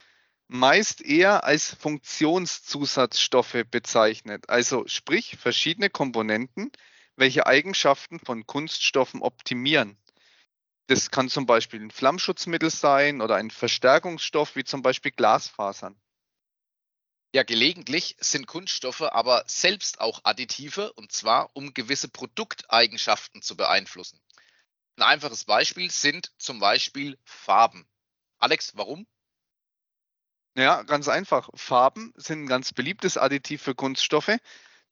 Meist 0.47 1.03
eher 1.03 1.45
als 1.45 1.75
Funktionszusatzstoffe 1.75 3.63
bezeichnet. 3.71 4.49
Also 4.49 4.85
sprich 4.87 5.37
verschiedene 5.37 5.91
Komponenten, 5.91 6.73
welche 7.17 7.47
Eigenschaften 7.47 8.21
von 8.21 8.47
Kunststoffen 8.47 9.21
optimieren. 9.21 9.99
Das 10.87 11.11
kann 11.11 11.29
zum 11.29 11.45
Beispiel 11.45 11.83
ein 11.83 11.91
Flammschutzmittel 11.91 12.71
sein 12.71 13.21
oder 13.21 13.35
ein 13.35 13.51
Verstärkungsstoff 13.51 14.57
wie 14.57 14.65
zum 14.65 14.81
Beispiel 14.81 15.13
Glasfasern. 15.13 16.01
Ja, 17.35 17.43
gelegentlich 17.43 18.17
sind 18.21 18.47
Kunststoffe 18.47 19.03
aber 19.03 19.45
selbst 19.47 20.01
auch 20.01 20.21
Additive 20.25 20.93
und 20.95 21.13
zwar 21.13 21.51
um 21.55 21.75
gewisse 21.75 22.09
Produkteigenschaften 22.09 23.43
zu 23.43 23.57
beeinflussen. 23.57 24.19
Ein 24.97 25.03
einfaches 25.03 25.45
Beispiel 25.45 25.91
sind 25.91 26.33
zum 26.39 26.59
Beispiel 26.59 27.19
Farben. 27.25 27.87
Alex, 28.39 28.73
warum? 28.77 29.07
Ja, 30.57 30.83
ganz 30.83 31.07
einfach. 31.09 31.51
Farben 31.55 32.13
sind 32.17 32.45
ein 32.45 32.49
ganz 32.49 32.73
beliebtes 32.73 33.17
Additiv 33.17 33.63
für 33.63 33.75
Kunststoffe, 33.75 34.39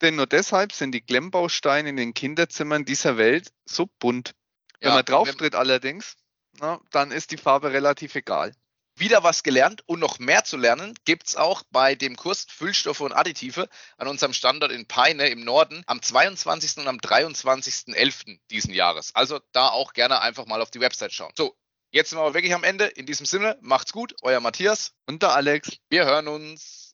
denn 0.03 0.15
nur 0.17 0.27
deshalb 0.27 0.73
sind 0.73 0.93
die 0.93 1.01
Klemmbausteine 1.01 1.89
in 1.89 1.97
den 1.97 2.15
Kinderzimmern 2.15 2.85
dieser 2.85 3.17
Welt 3.17 3.51
so 3.65 3.87
bunt. 3.99 4.35
Wenn 4.81 4.91
ja, 4.91 4.95
man 4.97 5.05
drauftritt 5.05 5.55
allerdings, 5.55 6.17
na, 6.61 6.81
dann 6.91 7.11
ist 7.11 7.31
die 7.31 7.39
Farbe 7.39 7.73
relativ 7.73 8.15
egal. 8.15 8.53
Wieder 8.99 9.23
was 9.23 9.43
gelernt 9.43 9.83
und 9.87 10.01
noch 10.01 10.19
mehr 10.19 10.45
zu 10.45 10.57
lernen 10.57 10.95
gibt 11.05 11.29
es 11.29 11.37
auch 11.37 11.63
bei 11.71 11.95
dem 11.95 12.17
Kurs 12.17 12.47
Füllstoffe 12.49 13.03
und 13.03 13.13
Additive 13.13 13.69
an 13.99 14.09
unserem 14.09 14.33
Standort 14.33 14.73
in 14.73 14.89
Peine 14.89 15.29
im 15.29 15.45
Norden 15.45 15.83
am 15.87 16.01
22. 16.01 16.79
und 16.79 16.89
am 16.89 16.97
23.11. 16.97 18.41
diesen 18.51 18.73
Jahres. 18.73 19.15
Also 19.15 19.39
da 19.53 19.69
auch 19.69 19.93
gerne 19.93 20.23
einfach 20.23 20.47
mal 20.47 20.63
auf 20.63 20.71
die 20.71 20.81
Website 20.81 21.13
schauen. 21.13 21.33
So, 21.37 21.55
jetzt 21.91 22.09
sind 22.09 22.19
wir 22.19 22.23
aber 22.23 22.33
wirklich 22.33 22.55
am 22.55 22.65
Ende. 22.65 22.87
In 22.87 23.05
diesem 23.05 23.27
Sinne, 23.27 23.59
macht's 23.61 23.93
gut, 23.93 24.15
euer 24.23 24.41
Matthias 24.41 24.95
und 25.05 25.23
der 25.23 25.35
Alex. 25.35 25.77
Wir 25.91 26.07
hören 26.07 26.29
uns. 26.29 26.86